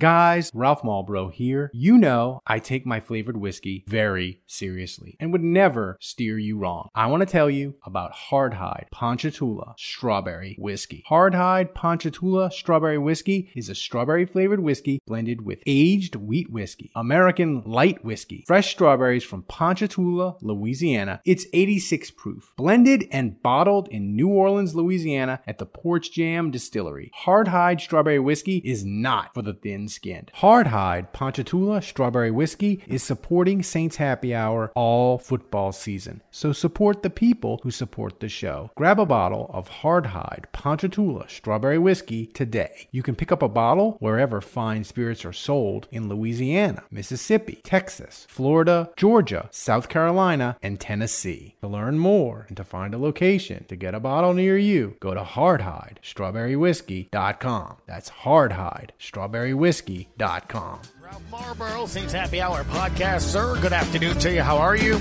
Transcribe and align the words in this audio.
Guys, 0.00 0.50
Ralph 0.52 0.82
Malbrough 0.82 1.32
here. 1.32 1.70
You 1.72 1.96
know 1.96 2.40
I 2.48 2.58
take 2.58 2.84
my 2.84 2.98
flavored 2.98 3.36
whiskey 3.36 3.84
very 3.86 4.42
seriously 4.44 5.16
and 5.20 5.30
would 5.30 5.44
never 5.44 5.96
steer 6.00 6.36
you 6.36 6.58
wrong. 6.58 6.88
I 6.96 7.06
want 7.06 7.20
to 7.20 7.26
tell 7.26 7.48
you 7.48 7.76
about 7.86 8.12
Hardhide 8.12 8.90
Ponchatoula 8.90 9.76
Strawberry 9.78 10.56
Whiskey. 10.58 11.04
Hardhide 11.08 11.74
Ponchatoula 11.74 12.50
Strawberry 12.50 12.98
Whiskey 12.98 13.52
is 13.54 13.68
a 13.68 13.74
strawberry 13.74 14.26
flavored 14.26 14.58
whiskey 14.58 15.00
blended 15.06 15.42
with 15.42 15.62
aged 15.64 16.16
wheat 16.16 16.50
whiskey, 16.50 16.90
American 16.96 17.62
light 17.64 18.04
whiskey, 18.04 18.42
fresh 18.48 18.72
strawberries 18.72 19.22
from 19.22 19.44
Ponchatoula, 19.44 20.38
Louisiana. 20.42 21.20
It's 21.24 21.46
86 21.52 22.10
proof, 22.10 22.52
blended 22.56 23.06
and 23.12 23.40
bottled 23.40 23.86
in 23.88 24.16
New 24.16 24.28
Orleans, 24.28 24.74
Louisiana 24.74 25.40
at 25.46 25.58
the 25.58 25.66
Porch 25.66 26.10
Jam 26.10 26.50
Distillery. 26.50 27.12
Hardhide 27.24 27.80
Strawberry 27.80 28.18
Whiskey 28.18 28.60
is 28.64 28.84
not 28.84 29.32
for 29.32 29.42
the 29.42 29.54
thin 29.54 29.83
skinned. 29.88 30.30
Hardhide 30.36 31.12
Ponchatoula 31.12 31.82
Strawberry 31.82 32.30
Whiskey 32.30 32.82
is 32.86 33.02
supporting 33.02 33.62
Saints 33.62 33.96
Happy 33.96 34.34
Hour 34.34 34.70
all 34.74 35.18
football 35.18 35.72
season. 35.72 36.22
So 36.30 36.52
support 36.52 37.02
the 37.02 37.10
people 37.10 37.60
who 37.62 37.70
support 37.70 38.20
the 38.20 38.28
show. 38.28 38.70
Grab 38.76 39.00
a 39.00 39.06
bottle 39.06 39.50
of 39.52 39.68
Hardhide 39.68 40.44
Ponchatoula 40.52 41.28
Strawberry 41.28 41.78
Whiskey 41.78 42.26
today. 42.26 42.88
You 42.90 43.02
can 43.02 43.14
pick 43.14 43.32
up 43.32 43.42
a 43.42 43.48
bottle 43.48 43.96
wherever 44.00 44.40
fine 44.40 44.84
spirits 44.84 45.24
are 45.24 45.32
sold 45.32 45.88
in 45.90 46.08
Louisiana, 46.08 46.84
Mississippi, 46.90 47.60
Texas, 47.64 48.26
Florida, 48.28 48.90
Georgia, 48.96 49.48
South 49.50 49.88
Carolina, 49.88 50.56
and 50.62 50.78
Tennessee. 50.80 51.56
To 51.60 51.68
learn 51.68 51.98
more 51.98 52.46
and 52.48 52.56
to 52.56 52.64
find 52.64 52.94
a 52.94 52.98
location 52.98 53.64
to 53.68 53.76
get 53.76 53.94
a 53.94 54.00
bottle 54.00 54.32
near 54.34 54.56
you, 54.56 54.96
go 55.00 55.14
to 55.14 55.22
hardhidestrawberrywhiskey.com. 55.22 57.76
That's 57.86 58.10
Hardhide 58.10 58.90
Strawberry 58.98 59.54
Whiskey 59.54 59.73
whiskey.com. 59.74 60.78
Ralph 61.02 61.22
Malbrough, 61.32 61.88
Saints 61.88 62.12
Happy 62.12 62.40
Hour 62.40 62.62
podcast, 62.64 63.22
sir. 63.22 63.58
Good 63.60 63.72
afternoon 63.72 64.16
to 64.20 64.32
you. 64.32 64.40
How 64.40 64.56
are 64.58 64.76
you? 64.76 64.94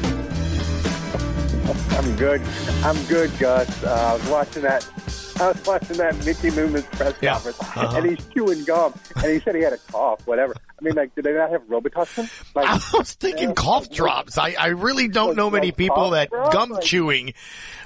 I'm 1.92 2.16
good. 2.18 2.42
I'm 2.84 3.04
good, 3.06 3.32
Gus. 3.38 3.84
Uh, 3.84 3.90
I 3.92 4.14
was 4.14 4.28
watching 4.30 4.64
that. 4.64 4.90
I 5.40 5.48
was 5.50 5.64
watching 5.66 5.98
that 5.98 6.26
Mickey 6.26 6.50
Loomis 6.52 6.86
press 6.92 7.14
Yeah. 7.22 7.34
conference, 7.34 7.60
Uh-huh. 7.62 7.98
and 7.98 8.06
he's 8.10 8.26
chewing 8.34 8.64
gum, 8.66 8.94
and 9.18 9.26
he 9.32 9.40
said 9.42 9.54
he 9.56 9.62
had 9.62 9.74
a 9.74 9.78
cough, 9.78 10.26
whatever. 10.26 10.56
I 10.56 10.84
mean, 10.84 10.96
like, 10.96 11.14
did 11.16 11.24
they 11.26 11.34
not 11.34 11.52
have 11.52 11.62
Robitussin? 11.70 12.30
Like, 12.56 12.68
I 12.68 12.98
was 12.98 13.14
thinking 13.14 13.54
cough 13.56 13.90
drops. 13.92 14.38
I, 14.40 14.56
I 14.60 14.68
really 14.70 15.08
don't 15.08 15.36
know 15.38 15.50
many 15.52 15.72
people 15.72 16.12
that 16.12 16.30
gum 16.32 16.78
chewing 16.82 17.34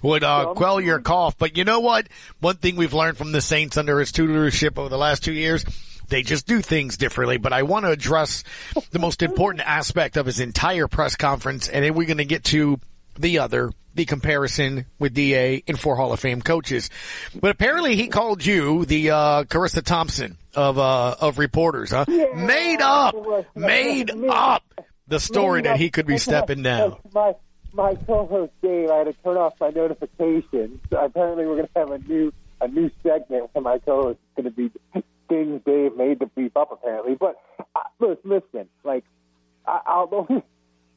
would 0.01 0.23
uh, 0.23 0.45
Gum 0.45 0.55
quell 0.55 0.81
your 0.81 0.99
cough. 0.99 1.37
But 1.37 1.57
you 1.57 1.63
know 1.63 1.79
what? 1.81 2.07
One 2.39 2.55
thing 2.55 2.75
we've 2.77 2.93
learned 2.93 3.17
from 3.17 3.33
the 3.33 3.41
Saints 3.41 3.77
under 3.77 3.99
his 3.99 4.11
tutorship 4.11 4.77
over 4.79 4.89
the 4.89 4.97
last 4.97 5.23
two 5.23 5.33
years, 5.33 5.63
they 6.09 6.23
just 6.23 6.47
do 6.47 6.61
things 6.61 6.97
differently. 6.97 7.37
But 7.37 7.53
I 7.53 7.63
want 7.63 7.85
to 7.85 7.91
address 7.91 8.43
the 8.91 8.99
most 8.99 9.21
important 9.21 9.67
aspect 9.67 10.17
of 10.17 10.25
his 10.25 10.39
entire 10.39 10.87
press 10.87 11.15
conference, 11.15 11.67
and 11.67 11.83
then 11.83 11.93
we're 11.93 12.07
going 12.07 12.17
to 12.17 12.25
get 12.25 12.43
to 12.45 12.79
the 13.17 13.39
other, 13.39 13.71
the 13.95 14.05
comparison 14.05 14.85
with 14.99 15.13
DA 15.13 15.63
and 15.67 15.79
four 15.79 15.95
Hall 15.95 16.13
of 16.13 16.19
Fame 16.19 16.41
coaches. 16.41 16.89
But 17.35 17.51
apparently 17.51 17.95
he 17.95 18.07
called 18.07 18.45
you 18.45 18.85
the 18.85 19.11
uh, 19.11 19.43
Charissa 19.45 19.83
Thompson 19.83 20.37
of 20.55 20.77
uh, 20.77 21.15
of 21.19 21.39
reporters, 21.39 21.91
huh? 21.91 22.05
made 22.07 22.81
up, 22.81 23.15
made 23.55 24.11
up 24.29 24.63
the 25.07 25.19
story 25.19 25.63
that 25.63 25.77
he 25.77 25.89
could 25.89 26.05
be 26.05 26.17
stepping 26.17 26.63
down. 26.63 26.97
My 27.13 27.33
my 27.73 27.95
co-host 27.95 28.53
Dave, 28.61 28.89
I 28.89 28.97
had 28.99 29.03
to 29.05 29.13
turn 29.13 29.37
off 29.37 29.53
my 29.59 29.69
notifications. 29.69 30.79
So 30.89 30.97
apparently, 30.97 31.45
we're 31.45 31.57
going 31.57 31.67
to 31.67 31.79
have 31.79 31.91
a 31.91 31.99
new 31.99 32.33
a 32.59 32.67
new 32.67 32.89
segment 33.03 33.49
where 33.53 33.61
my 33.61 33.77
co-host 33.79 34.19
is 34.19 34.43
going 34.43 34.53
to 34.53 34.69
be 34.69 35.03
things 35.27 35.61
Dave 35.65 35.95
made 35.95 36.19
to 36.19 36.27
beef 36.27 36.55
up. 36.55 36.71
Apparently, 36.71 37.15
but 37.15 37.37
uh, 37.75 38.15
listen, 38.23 38.67
like 38.83 39.03
I, 39.65 39.79
I'll, 39.85 40.07
the 40.07 40.15
only 40.29 40.43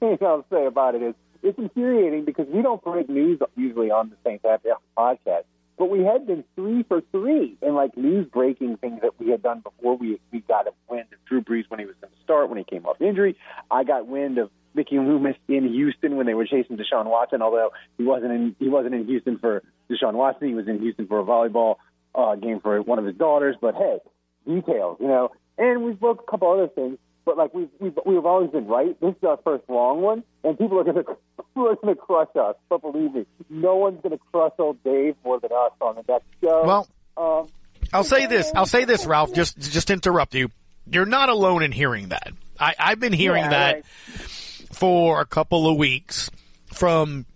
thing 0.00 0.18
I'll 0.22 0.46
say 0.50 0.66
about 0.66 0.94
it 0.94 1.02
is 1.02 1.14
it's 1.42 1.58
infuriating 1.58 2.24
because 2.24 2.46
we 2.48 2.62
don't 2.62 2.82
break 2.82 3.08
news 3.08 3.40
usually 3.56 3.90
on 3.90 4.10
the 4.10 4.16
Saints 4.24 4.44
Happy 4.44 4.68
podcast, 4.96 5.44
but 5.78 5.88
we 5.90 6.04
had 6.04 6.26
been 6.26 6.44
three 6.54 6.82
for 6.82 7.02
three 7.12 7.56
in 7.62 7.74
like 7.74 7.96
news 7.96 8.26
breaking 8.26 8.76
things 8.76 9.00
that 9.02 9.18
we 9.18 9.30
had 9.30 9.42
done 9.42 9.60
before. 9.60 9.96
We 9.96 10.20
we 10.32 10.40
got 10.40 10.66
a 10.66 10.72
wind 10.88 11.06
of 11.12 11.24
Drew 11.26 11.42
Brees 11.42 11.64
when 11.68 11.80
he 11.80 11.86
was 11.86 11.94
going 12.00 12.12
to 12.12 12.22
start 12.22 12.48
when 12.48 12.58
he 12.58 12.64
came 12.64 12.86
off 12.86 13.00
injury. 13.00 13.36
I 13.70 13.84
got 13.84 14.06
wind 14.06 14.38
of 14.38 14.50
Mickey 14.74 14.98
Loomis 14.98 15.36
in 15.48 15.68
Houston 15.68 16.16
when 16.16 16.26
they 16.26 16.34
were 16.34 16.46
chasing 16.46 16.76
Deshaun 16.76 17.06
Watson, 17.06 17.42
although 17.42 17.70
he 17.98 18.04
wasn't 18.04 18.32
in 18.32 18.56
he 18.58 18.68
wasn't 18.68 18.94
in 18.94 19.06
Houston 19.06 19.38
for 19.38 19.62
Deshaun 19.90 20.14
Watson. 20.14 20.48
He 20.48 20.54
was 20.54 20.68
in 20.68 20.80
Houston 20.80 21.06
for 21.06 21.20
a 21.20 21.24
volleyball 21.24 21.76
uh, 22.14 22.36
game 22.36 22.60
for 22.60 22.80
one 22.82 22.98
of 22.98 23.04
his 23.04 23.16
daughters. 23.16 23.56
But 23.60 23.74
hey, 23.74 23.98
details, 24.46 24.98
you 25.00 25.08
know. 25.08 25.30
And 25.58 25.84
we 25.84 25.92
broke 25.92 26.22
a 26.26 26.30
couple 26.30 26.50
other 26.50 26.68
things, 26.68 26.98
but 27.24 27.36
like 27.36 27.52
we've 27.54 27.68
we've 27.78 27.98
we've 28.06 28.24
always 28.24 28.50
been 28.50 28.66
right. 28.66 28.98
This 29.00 29.10
is 29.10 29.24
our 29.24 29.38
first 29.44 29.64
wrong 29.68 30.00
one, 30.00 30.24
and 30.44 30.58
people 30.58 30.78
are 30.80 30.84
gonna 30.84 31.02
people 31.36 31.68
are 31.68 31.76
gonna 31.76 31.94
crush 31.96 32.28
us. 32.38 32.56
But 32.68 32.80
believe 32.82 33.12
me, 33.14 33.26
no 33.50 33.76
one's 33.76 34.00
gonna 34.02 34.18
crush 34.32 34.52
old 34.58 34.82
Dave 34.84 35.16
more 35.24 35.38
than 35.40 35.50
us 35.52 35.72
on 35.80 35.96
the 35.96 36.04
next 36.08 36.26
show. 36.42 36.64
Well, 36.64 36.88
um, 37.16 37.48
I'll 37.92 38.04
say 38.04 38.26
this. 38.26 38.50
I'll 38.54 38.66
say 38.66 38.84
this, 38.84 39.04
Ralph. 39.06 39.34
Just 39.34 39.58
just 39.58 39.90
interrupt 39.90 40.34
you. 40.34 40.50
You're 40.86 41.06
not 41.06 41.28
alone 41.28 41.62
in 41.62 41.72
hearing 41.72 42.08
that. 42.08 42.32
I, 42.58 42.74
I've 42.78 43.00
been 43.00 43.12
hearing 43.12 43.44
Yeah, 43.44 43.50
that 43.50 43.74
right. 43.74 43.84
for 43.84 45.20
a 45.20 45.26
couple 45.26 45.68
of 45.70 45.76
weeks. 45.76 46.30
From 46.72 47.26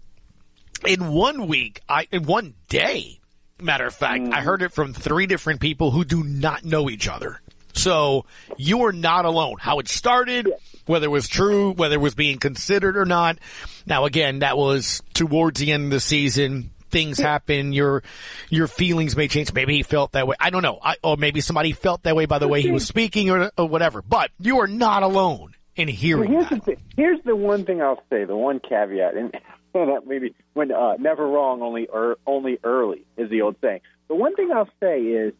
in 0.87 1.09
one 1.13 1.47
week, 1.49 1.81
I 1.89 2.07
in 2.11 2.25
one 2.25 2.55
day. 2.69 3.21
Matter 3.61 3.87
of 3.87 3.95
fact, 3.95 4.25
I 4.25 4.41
mm. 4.41 4.43
heard 4.43 4.63
it 4.63 4.73
from 4.73 4.93
three 4.93 5.27
different 5.27 5.61
people 5.61 5.91
who 5.91 6.05
do 6.05 6.25
not 6.25 6.65
know 6.65 6.91
each 6.91 7.09
other. 7.09 7.41
So 7.73 8.27
you 8.57 8.85
are 8.85 8.93
not 8.93 9.25
alone. 9.25 9.57
How 9.59 9.79
it 9.79 9.89
started, 9.89 10.51
whether 10.87 11.07
it 11.07 11.11
was 11.11 11.29
true, 11.29 11.73
whether 11.73 11.97
it 11.97 12.01
was 12.01 12.15
being 12.15 12.39
considered 12.39 12.97
or 12.97 13.05
not. 13.05 13.39
Now 13.87 14.05
again, 14.05 14.41
that 14.41 14.57
was 14.57 15.03
towards 15.13 15.61
the 15.61 15.73
end 15.73 15.85
of 15.85 15.91
the 15.91 16.01
season. 16.01 16.71
Things 16.91 17.19
happen. 17.19 17.73
Your 17.73 18.05
your 18.51 18.69
feelings 18.69 19.17
may 19.17 19.27
change. 19.27 19.53
Maybe 19.53 19.75
he 19.75 19.83
felt 19.83 20.13
that 20.13 20.29
way. 20.29 20.37
I 20.39 20.51
don't 20.51 20.63
know. 20.63 20.79
I, 20.81 20.95
or 21.03 21.17
maybe 21.17 21.41
somebody 21.41 21.73
felt 21.73 22.05
that 22.05 22.15
way 22.15 22.27
by 22.27 22.39
the 22.39 22.47
way 22.47 22.63
he 22.63 22.71
was 22.71 22.87
speaking 22.87 23.31
or, 23.31 23.51
or 23.59 23.69
whatever. 23.69 24.01
But 24.01 24.31
you 24.39 24.61
are 24.61 24.69
not 24.69 25.03
alone 25.03 25.55
in 25.75 25.89
hearing 25.89 26.31
Here's 26.31 26.49
the 26.49 26.55
that. 26.57 26.65
thing. 26.65 26.77
Here's 26.97 27.21
the 27.25 27.35
one 27.35 27.65
thing 27.65 27.83
I'll 27.83 28.03
say. 28.11 28.25
The 28.25 28.37
one 28.37 28.61
caveat, 28.61 29.17
and 29.17 29.37
that 29.75 30.07
maybe 30.07 30.35
when 30.55 30.73
uh, 30.73 30.95
never 30.99 31.27
wrong, 31.27 31.63
only 31.63 31.89
er, 31.93 32.17
only 32.27 32.59
early 32.63 33.05
is 33.17 33.29
the 33.31 33.43
old 33.43 33.57
saying. 33.61 33.81
The 34.09 34.15
one 34.15 34.35
thing 34.35 34.51
I'll 34.53 34.69
say 34.81 35.01
is 35.01 35.35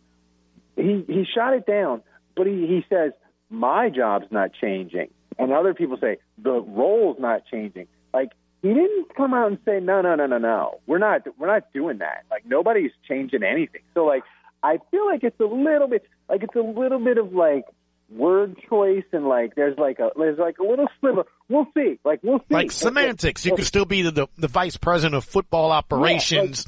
he 0.77 1.05
he 1.07 1.25
shot 1.35 1.55
it 1.55 1.67
down, 1.67 2.03
but 2.37 2.47
he 2.47 2.67
he 2.67 2.85
says 2.89 3.13
my 3.49 3.91
job's 3.91 4.27
not 4.31 4.51
changing, 4.61 5.11
and 5.39 5.53
other 5.53 5.75
people 5.75 5.97
say 6.01 6.19
the 6.39 6.61
role's 6.61 7.19
not 7.21 7.43
changing. 7.51 7.87
Like 8.13 8.33
he 8.63 8.69
didn't 8.69 9.15
come 9.17 9.35
out 9.35 9.49
and 9.49 9.59
say 9.65 9.81
no 9.81 10.01
no 10.01 10.15
no 10.15 10.27
no 10.27 10.39
no 10.39 10.81
we're 10.87 10.99
not 10.99 11.23
we're 11.39 11.47
not 11.47 11.73
doing 11.73 11.99
that. 11.99 12.25
Like 12.31 12.45
nobody's 12.47 12.93
changing 13.09 13.43
anything. 13.43 13.83
So 13.95 14.05
like 14.05 14.25
I 14.63 14.79
feel 14.91 15.07
like 15.07 15.23
it's 15.23 15.39
a 15.39 15.45
little 15.45 15.89
bit 15.89 16.05
like 16.29 16.43
it's 16.43 16.57
a 16.57 16.61
little 16.61 16.99
bit 16.99 17.19
of 17.19 17.33
like 17.33 17.65
word 18.11 18.57
choice 18.69 19.05
and 19.13 19.27
like 19.27 19.55
there's 19.55 19.79
like 19.79 19.99
a 19.99 20.11
there's 20.17 20.39
like 20.39 20.59
a 20.59 20.63
little 20.63 20.89
sliver. 21.01 21.25
We'll 21.49 21.67
see. 21.75 21.99
Like 22.05 22.21
we'll 22.23 22.41
see. 22.41 22.55
like 22.55 22.71
semantics. 22.73 23.45
You 23.45 23.55
could 23.57 23.67
still 23.67 23.85
be 23.85 24.03
the, 24.03 24.11
the, 24.11 24.27
the 24.39 24.49
vice 24.49 24.77
president 24.77 25.15
of 25.15 25.25
football 25.25 25.71
operations, 25.71 26.67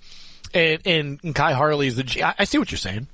and, 0.52 0.80
and 0.84 1.20
and 1.22 1.34
Khai 1.34 1.52
Harley's 1.54 1.96
the. 1.96 2.02
G- 2.02 2.22
I, 2.22 2.34
I 2.38 2.44
see 2.44 2.58
what 2.58 2.70
you're 2.70 2.78
saying. 2.78 3.06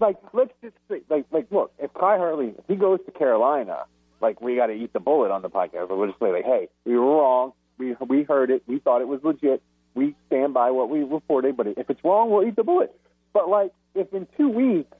like 0.00 0.16
let's 0.32 0.52
just 0.62 0.74
say, 0.88 1.02
like 1.08 1.26
like 1.30 1.46
look, 1.50 1.72
if 1.78 1.92
Khai 1.92 2.18
Harley 2.18 2.54
if 2.58 2.64
he 2.68 2.76
goes 2.76 2.98
to 3.06 3.12
Carolina, 3.12 3.84
like 4.20 4.40
we 4.40 4.56
got 4.56 4.66
to 4.66 4.72
eat 4.74 4.92
the 4.92 5.00
bullet 5.00 5.30
on 5.30 5.42
the 5.42 5.50
podcast. 5.50 5.88
We'll 5.88 6.06
just 6.06 6.18
say 6.20 6.32
like, 6.32 6.44
hey, 6.44 6.68
we 6.84 6.96
were 6.96 7.06
wrong. 7.06 7.52
We 7.78 7.94
we 8.06 8.22
heard 8.24 8.50
it. 8.50 8.62
We 8.66 8.78
thought 8.78 9.00
it 9.00 9.08
was 9.08 9.20
legit. 9.22 9.62
we 9.94 10.14
stand 10.26 10.54
by 10.54 10.70
what 10.70 10.88
we 10.88 11.02
reported. 11.02 11.56
But 11.56 11.68
if 11.68 11.90
it's 11.90 12.02
wrong, 12.04 12.30
we'll 12.30 12.46
eat 12.46 12.56
the 12.56 12.64
bullet. 12.64 12.94
But 13.32 13.48
like, 13.48 13.72
if 13.94 14.12
in 14.12 14.26
two 14.36 14.48
weeks 14.48 14.94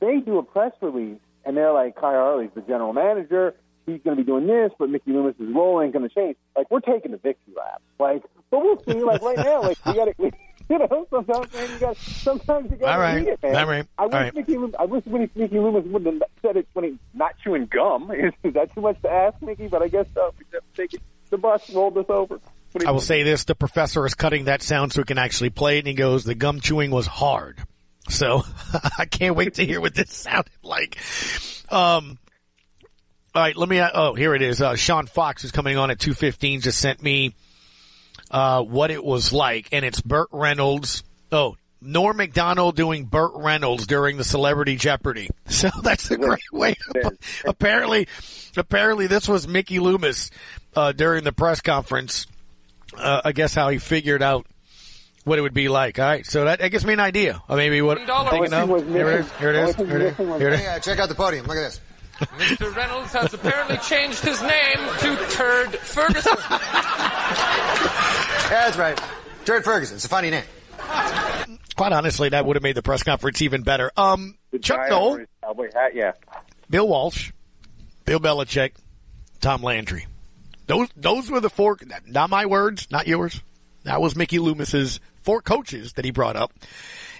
they 0.00 0.18
do 0.18 0.38
a 0.38 0.42
press 0.42 0.72
release 0.80 1.20
and 1.44 1.56
they're 1.56 1.72
like, 1.72 1.96
Khai 1.96 2.12
Harley's 2.12 2.50
the 2.54 2.60
general 2.62 2.92
manager, 2.92 3.54
he's 3.86 4.00
going 4.02 4.16
to 4.16 4.22
be 4.22 4.26
doing 4.26 4.46
this, 4.46 4.72
but 4.78 4.90
Mickey 4.90 5.12
Loomis's 5.12 5.54
role 5.54 5.80
ain't 5.82 5.92
going 5.92 6.08
to 6.08 6.14
change. 6.14 6.36
Like, 6.56 6.70
we're 6.70 6.80
taking 6.80 7.12
the 7.12 7.18
victory 7.18 7.54
lap. 7.56 7.82
Like, 7.98 8.22
but 8.50 8.60
we'll 8.60 8.82
see. 8.84 9.02
Like 9.02 9.22
right 9.22 9.38
now, 9.38 9.62
like 9.62 9.84
we 9.84 9.94
got 9.94 10.16
to. 10.16 10.30
You 10.70 10.78
know, 10.78 11.06
sometimes 11.10 11.52
man, 11.52 11.70
you 11.70 11.78
got 11.80 11.96
sometimes 11.98 12.70
you 12.70 12.76
got 12.78 12.94
to 12.94 13.02
right. 13.02 13.26
it, 13.26 13.42
man. 13.42 13.56
All 13.56 13.66
right. 13.66 13.86
I 13.98 14.06
wish 14.06 14.14
All 14.14 14.20
right. 14.20 14.34
Mickey, 14.34 14.56
I 14.78 14.84
wish 14.84 15.04
Mickey, 15.04 15.30
Mickey 15.34 15.58
Loomis 15.58 15.84
wouldn't 15.84 16.22
have 16.22 16.30
said 16.40 16.56
it 16.56 16.66
when 16.72 16.84
he's 16.84 16.98
not 17.12 17.34
chewing 17.44 17.66
gum. 17.66 18.10
Is, 18.12 18.32
is 18.44 18.54
that 18.54 18.72
too 18.74 18.80
much 18.80 19.02
to 19.02 19.10
ask, 19.10 19.42
Mickey? 19.42 19.66
But 19.66 19.82
I 19.82 19.88
guess 19.88 20.06
so. 20.14 20.32
We 20.38 20.46
have 20.52 20.62
to 20.62 20.80
take 20.80 20.94
it. 20.94 21.02
The 21.28 21.36
bus 21.36 21.68
rolled 21.74 21.98
us 21.98 22.06
over. 22.08 22.36
What 22.36 22.42
do 22.78 22.84
you 22.84 22.88
I 22.88 22.92
will 22.92 23.00
say 23.00 23.22
this: 23.22 23.44
the 23.44 23.54
professor 23.54 24.06
is 24.06 24.14
cutting 24.14 24.44
that 24.44 24.62
sound 24.62 24.92
so 24.92 25.02
he 25.02 25.04
can 25.04 25.18
actually 25.18 25.50
play 25.50 25.76
it, 25.76 25.80
and 25.80 25.88
he 25.88 25.94
goes, 25.94 26.24
"The 26.24 26.36
gum 26.36 26.60
chewing 26.60 26.90
was 26.90 27.06
hard." 27.06 27.58
So 28.08 28.42
I 28.98 29.06
can't 29.06 29.36
wait 29.36 29.54
to 29.54 29.66
hear 29.66 29.80
what 29.80 29.94
this 29.94 30.12
sounded 30.12 30.52
like. 30.62 30.98
Um, 31.70 32.18
all 33.34 33.42
right, 33.42 33.56
let 33.56 33.68
me. 33.68 33.80
Oh, 33.80 34.14
here 34.14 34.34
it 34.34 34.42
is. 34.42 34.60
Uh, 34.60 34.76
Sean 34.76 35.06
Fox, 35.06 35.42
who's 35.42 35.52
coming 35.52 35.76
on 35.78 35.90
at 35.90 35.98
two 35.98 36.14
fifteen, 36.14 36.60
just 36.60 36.78
sent 36.78 37.02
me 37.02 37.34
uh, 38.30 38.62
what 38.62 38.90
it 38.90 39.02
was 39.02 39.32
like, 39.32 39.68
and 39.72 39.84
it's 39.84 40.00
Burt 40.00 40.28
Reynolds. 40.32 41.02
Oh. 41.30 41.56
Norm 41.84 42.16
Macdonald 42.16 42.76
doing 42.76 43.06
Burt 43.06 43.32
Reynolds 43.34 43.88
during 43.88 44.16
the 44.16 44.22
Celebrity 44.22 44.76
Jeopardy. 44.76 45.28
So 45.48 45.68
that's 45.82 46.10
a 46.10 46.16
great 46.16 46.52
way. 46.52 46.74
To, 46.94 47.12
apparently, 47.44 48.06
apparently 48.56 49.06
this 49.06 49.28
was 49.28 49.46
Mickey 49.46 49.80
Loomis 49.80 50.30
uh, 50.76 50.92
during 50.92 51.24
the 51.24 51.32
press 51.32 51.60
conference. 51.60 52.26
Uh, 52.96 53.20
I 53.24 53.32
guess 53.32 53.52
how 53.54 53.68
he 53.68 53.78
figured 53.78 54.22
out 54.22 54.46
what 55.24 55.38
it 55.38 55.42
would 55.42 55.54
be 55.54 55.68
like. 55.68 55.98
All 55.98 56.04
right, 56.06 56.26
so 56.26 56.44
that, 56.44 56.58
that 56.60 56.68
gives 56.70 56.84
me 56.84 56.92
an 56.92 57.00
idea 57.00 57.42
of 57.48 57.56
maybe 57.56 57.80
what 57.82 57.98
I'm 57.98 58.28
thinking 58.28 58.52
of. 58.52 58.88
Here 58.88 59.10
it 59.10 59.20
is. 59.20 59.32
Here 59.32 59.50
it 59.50 59.56
is. 59.56 59.76
Here 59.76 59.96
it 59.96 60.02
is. 60.02 60.16
thing 60.16 60.26
Here 60.26 60.48
it 60.48 60.52
is. 60.54 60.60
Hey, 60.60 60.66
uh, 60.66 60.78
check 60.78 60.98
out 60.98 61.08
the 61.08 61.14
podium. 61.14 61.46
Look 61.46 61.56
at 61.56 61.62
this. 61.62 61.80
Mr. 62.38 62.74
Reynolds 62.74 63.12
has 63.12 63.34
apparently 63.34 63.76
changed 63.78 64.20
his 64.20 64.40
name 64.42 64.78
to 65.00 65.16
Turd 65.30 65.74
Ferguson. 65.78 66.34
Yeah, 66.38 66.58
that's 68.50 68.76
right. 68.76 69.00
Turd 69.44 69.64
Ferguson. 69.64 69.96
It's 69.96 70.04
a 70.04 70.08
funny 70.08 70.30
name. 70.30 70.44
Quite 71.76 71.92
honestly, 71.92 72.28
that 72.28 72.44
would 72.46 72.56
have 72.56 72.62
made 72.62 72.76
the 72.76 72.82
press 72.82 73.02
conference 73.02 73.42
even 73.42 73.62
better. 73.62 73.90
Um, 73.96 74.36
The 74.52 74.58
Chuck 74.58 74.78
giant 74.78 74.90
Noll, 74.90 75.10
orange 75.12 75.28
Cowboy 75.42 75.68
hat, 75.74 75.94
yeah. 75.94 76.12
Bill 76.70 76.86
Walsh, 76.86 77.32
Bill 78.04 78.20
Belichick, 78.20 78.72
Tom 79.40 79.62
Landry. 79.62 80.06
Those 80.66 80.88
those 80.96 81.30
were 81.30 81.40
the 81.40 81.50
four. 81.50 81.76
Not 82.06 82.30
my 82.30 82.46
words, 82.46 82.88
not 82.90 83.06
yours. 83.06 83.42
That 83.84 84.00
was 84.00 84.14
Mickey 84.14 84.38
Loomis's 84.38 85.00
four 85.22 85.42
coaches 85.42 85.94
that 85.94 86.04
he 86.04 86.10
brought 86.10 86.36
up 86.36 86.52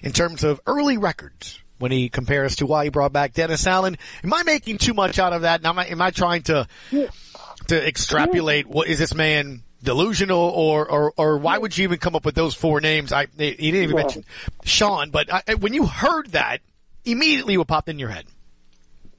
in 0.03 0.13
terms 0.13 0.45
of 0.45 0.61
early 0.67 0.99
records. 0.99 1.59
When 1.79 1.91
he 1.91 2.11
compares 2.11 2.57
to 2.57 2.67
why 2.67 2.85
he 2.85 2.91
brought 2.91 3.13
back 3.13 3.33
Dennis 3.33 3.67
Allen, 3.67 3.99
am 4.23 4.33
I 4.33 4.45
making 4.45 4.79
too 4.79 4.95
much 4.95 5.19
out 5.19 5.33
of 5.33 5.43
that? 5.43 5.65
Am 5.65 5.77
I, 5.77 5.87
am 5.87 6.01
I 6.01 6.13
trying 6.13 6.43
to 6.43 6.69
to 6.91 7.89
extrapolate? 7.89 8.69
What 8.69 8.87
is 8.87 9.01
this 9.01 9.15
man 9.15 9.65
delusional, 9.83 10.39
or 10.39 10.89
or 10.89 11.13
or 11.17 11.39
why 11.39 11.59
would 11.59 11.77
you 11.77 11.83
even 11.83 11.99
come 11.99 12.15
up 12.15 12.25
with 12.25 12.37
those 12.37 12.55
four 12.55 12.81
names? 12.81 13.13
I 13.13 13.27
he 13.37 13.55
didn't 13.55 13.83
even 13.83 13.97
mention 13.97 14.25
Sean, 14.63 15.11
but 15.11 15.27
I, 15.33 15.55
when 15.55 15.75
you 15.75 15.87
heard 15.87 16.31
that, 16.33 16.61
immediately 17.05 17.59
what 17.59 17.67
popped 17.67 17.89
in 17.89 17.99
your 17.99 18.11
head? 18.11 18.27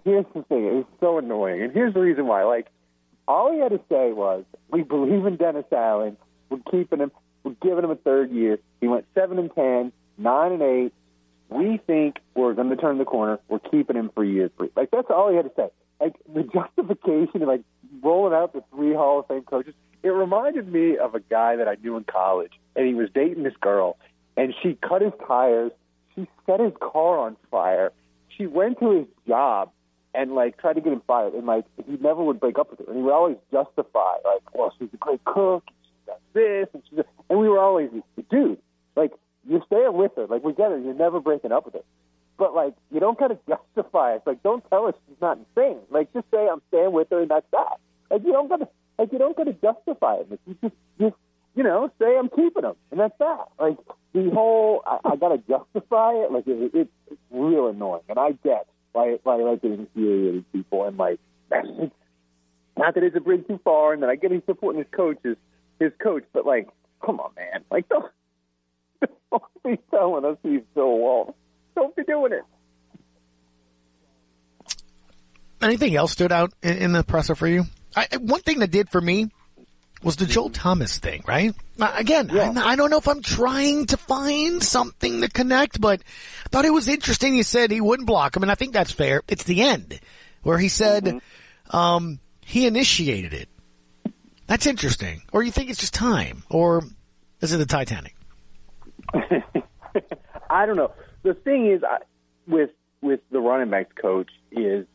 Here's 0.05 0.25
the 0.33 0.43
thing. 0.43 0.65
It 0.65 0.73
was 0.73 0.85
so 1.01 1.17
annoying. 1.17 1.63
And 1.63 1.73
here's 1.73 1.93
the 1.93 1.99
reason 1.99 2.27
why. 2.27 2.43
Like, 2.43 2.67
all 3.27 3.51
he 3.51 3.59
had 3.59 3.71
to 3.71 3.81
say 3.89 4.13
was, 4.13 4.45
we 4.69 4.83
believe 4.83 5.25
in 5.25 5.35
Dennis 5.35 5.65
Allen. 5.71 6.15
We're 6.49 6.59
keeping 6.71 6.99
him. 6.99 7.11
We're 7.43 7.55
giving 7.61 7.83
him 7.83 7.91
a 7.91 7.95
third 7.95 8.31
year. 8.31 8.59
He 8.81 8.87
went 8.87 9.05
7 9.15 9.37
and 9.37 9.53
10, 9.53 9.91
9 10.17 10.51
and 10.51 10.61
8. 10.61 10.93
We 11.49 11.77
think 11.85 12.19
we're 12.35 12.53
going 12.53 12.69
to 12.69 12.75
turn 12.75 12.97
the 12.97 13.05
corner. 13.05 13.39
We're 13.47 13.59
keeping 13.59 13.95
him 13.95 14.11
for 14.13 14.23
year 14.23 14.49
three. 14.57 14.69
Like, 14.75 14.91
that's 14.91 15.09
all 15.09 15.29
he 15.29 15.35
had 15.35 15.45
to 15.45 15.51
say. 15.55 15.69
Like, 15.99 16.15
the 16.33 16.43
justification 16.43 17.41
of, 17.41 17.47
like, 17.47 17.63
rolling 18.01 18.33
out 18.33 18.53
the 18.53 18.63
three 18.71 18.93
Hall 18.93 19.19
of 19.19 19.27
Fame 19.27 19.43
coaches, 19.43 19.73
it 20.01 20.09
reminded 20.09 20.67
me 20.67 20.97
of 20.97 21.15
a 21.15 21.19
guy 21.19 21.57
that 21.57 21.67
I 21.67 21.75
knew 21.75 21.97
in 21.97 22.05
college. 22.05 22.53
And 22.75 22.87
he 22.87 22.93
was 22.93 23.09
dating 23.13 23.43
this 23.43 23.55
girl. 23.61 23.97
And 24.35 24.53
she 24.63 24.77
cut 24.81 25.01
his 25.01 25.13
tires. 25.27 25.71
She 26.15 26.27
set 26.45 26.59
his 26.59 26.73
car 26.79 27.19
on 27.19 27.37
fire. 27.51 27.91
She 28.37 28.47
went 28.47 28.79
to 28.79 28.91
his 28.91 29.07
job 29.27 29.69
and 30.13 30.33
like 30.33 30.57
tried 30.57 30.73
to 30.73 30.81
get 30.81 30.93
him 30.93 31.01
fired, 31.07 31.33
and 31.33 31.45
like 31.45 31.65
he 31.85 31.97
never 31.97 32.23
would 32.23 32.39
break 32.39 32.57
up 32.59 32.69
with 32.69 32.79
her, 32.79 32.85
and 32.85 32.97
he 32.97 33.01
would 33.01 33.13
always 33.13 33.37
justify 33.51 34.15
like, 34.23 34.53
well, 34.53 34.73
she's 34.77 34.89
a 34.93 34.97
great 34.97 35.23
cook, 35.25 35.63
she 35.67 35.89
does 36.05 36.19
this, 36.33 36.67
and 36.73 36.83
she's, 36.89 36.99
and 37.29 37.39
we 37.39 37.49
were 37.49 37.59
always, 37.59 37.89
dude, 38.29 38.57
like 38.95 39.11
you're 39.47 39.63
staying 39.65 39.93
with 39.93 40.11
her, 40.15 40.27
like 40.27 40.43
we 40.43 40.53
get 40.53 40.71
it, 40.71 40.83
you're 40.83 40.93
never 40.93 41.19
breaking 41.19 41.51
up 41.51 41.65
with 41.65 41.75
her, 41.75 41.83
but 42.37 42.53
like 42.53 42.73
you 42.91 42.99
don't 42.99 43.17
gotta 43.17 43.37
justify 43.47 44.15
it, 44.15 44.23
like 44.25 44.43
don't 44.43 44.63
tell 44.69 44.87
us 44.87 44.95
she's 45.07 45.21
not 45.21 45.37
insane, 45.37 45.79
like 45.89 46.11
just 46.13 46.25
say 46.31 46.47
I'm 46.51 46.61
staying 46.69 46.91
with 46.91 47.09
her 47.11 47.21
and 47.21 47.29
that's 47.31 47.45
that, 47.51 47.77
like 48.09 48.23
you 48.23 48.31
don't 48.31 48.49
gotta, 48.49 48.67
like 48.97 49.11
you 49.11 49.19
don't 49.19 49.35
gotta 49.35 49.53
justify 49.53 50.15
it, 50.15 50.29
like 50.29 50.39
you 50.47 50.57
just, 50.61 50.75
just 50.99 51.15
you 51.55 51.63
know, 51.63 51.91
say 51.99 52.17
I'm 52.17 52.29
keeping 52.29 52.63
him, 52.63 52.75
and 52.91 52.99
that's 52.99 53.17
that, 53.19 53.45
like 53.59 53.77
the 54.13 54.29
whole 54.31 54.83
I, 54.85 54.99
I 55.03 55.15
gotta 55.15 55.37
justify 55.37 56.13
it, 56.13 56.31
like 56.31 56.47
it, 56.47 56.71
it, 56.73 56.89
it's 57.09 57.21
real 57.31 57.67
annoying, 57.67 58.03
and 58.09 58.19
I 58.19 58.31
get 58.43 58.67
why 58.93 59.17
why 59.23 59.39
I 59.39 59.43
like 59.43 59.61
getting 59.61 59.79
infuriated 59.79 60.45
people 60.53 60.85
and 60.85 60.97
like 60.97 61.19
not 62.77 62.95
that 62.95 63.03
it's 63.03 63.15
a 63.15 63.19
bridge 63.19 63.45
too 63.47 63.59
far 63.63 63.93
and 63.93 64.01
that 64.03 64.09
I 64.09 64.15
get 64.15 64.31
he's 64.31 64.41
supporting 64.45 64.79
his 64.79 64.91
coach 64.91 65.17
his 65.79 65.91
coach, 66.01 66.23
but 66.33 66.45
like 66.45 66.69
come 67.05 67.19
on 67.19 67.31
man. 67.35 67.63
Like 67.71 67.87
don't, 67.89 68.11
don't 69.31 69.43
be 69.63 69.77
telling 69.91 70.25
us 70.25 70.37
he's 70.43 70.61
Bill 70.75 70.97
Walsh. 70.97 71.33
Don't 71.75 71.95
be 71.95 72.03
doing 72.03 72.33
it. 72.33 72.43
Anything 75.61 75.95
else 75.95 76.11
stood 76.11 76.31
out 76.31 76.53
in, 76.61 76.77
in 76.77 76.91
the 76.91 77.03
presser 77.03 77.35
for 77.35 77.47
you? 77.47 77.65
I, 77.95 78.07
I- 78.11 78.17
one 78.17 78.41
thing 78.41 78.59
that 78.59 78.71
did 78.71 78.89
for 78.89 78.99
me 78.99 79.29
was 80.03 80.17
the 80.17 80.25
Joel 80.25 80.49
Thomas 80.49 80.99
thing, 80.99 81.23
right? 81.25 81.53
Now, 81.77 81.93
Again, 81.95 82.29
I'm 82.37 82.57
I 82.57 82.75
don't 82.75 82.89
know 82.89 82.97
if 82.97 83.07
I'm 83.07 83.21
trying 83.21 83.85
to 83.87 83.97
find 83.97 84.61
something 84.61 85.21
to 85.21 85.29
connect, 85.29 85.79
but 85.79 86.01
I 86.45 86.49
thought 86.49 86.65
it 86.65 86.73
was 86.73 86.89
interesting. 86.89 87.33
He 87.35 87.43
said 87.43 87.71
he 87.71 87.79
wouldn't 87.79 88.05
block 88.07 88.35
him, 88.35 88.43
and 88.43 88.51
I 88.51 88.55
think 88.55 88.73
that's 88.73 88.91
fair. 88.91 89.21
It's 89.29 89.45
the 89.45 89.61
end 89.61 89.99
where 90.41 90.57
he 90.57 90.67
said 90.67 91.21
um, 91.69 92.19
he 92.45 92.67
initiated 92.67 93.33
it. 93.33 93.47
That's 94.53 94.67
interesting. 94.67 95.23
Or 95.31 95.41
you 95.41 95.51
think 95.51 95.71
it's 95.71 95.79
just 95.79 95.95
time, 95.95 96.43
or 96.47 96.83
is 97.41 97.53
it 97.53 97.57
the 97.57 97.65
Titanic? 97.65 98.15
I 100.47 100.67
don't 100.67 100.75
know. 100.75 100.91
The 101.23 101.33
thing 101.33 101.71
is, 101.71 101.81
I, 101.83 102.03
with 102.45 102.69
with 103.01 103.21
the 103.31 103.39
running 103.39 103.71
backs 103.71 103.93
coach 103.99 104.29
is 104.51 104.85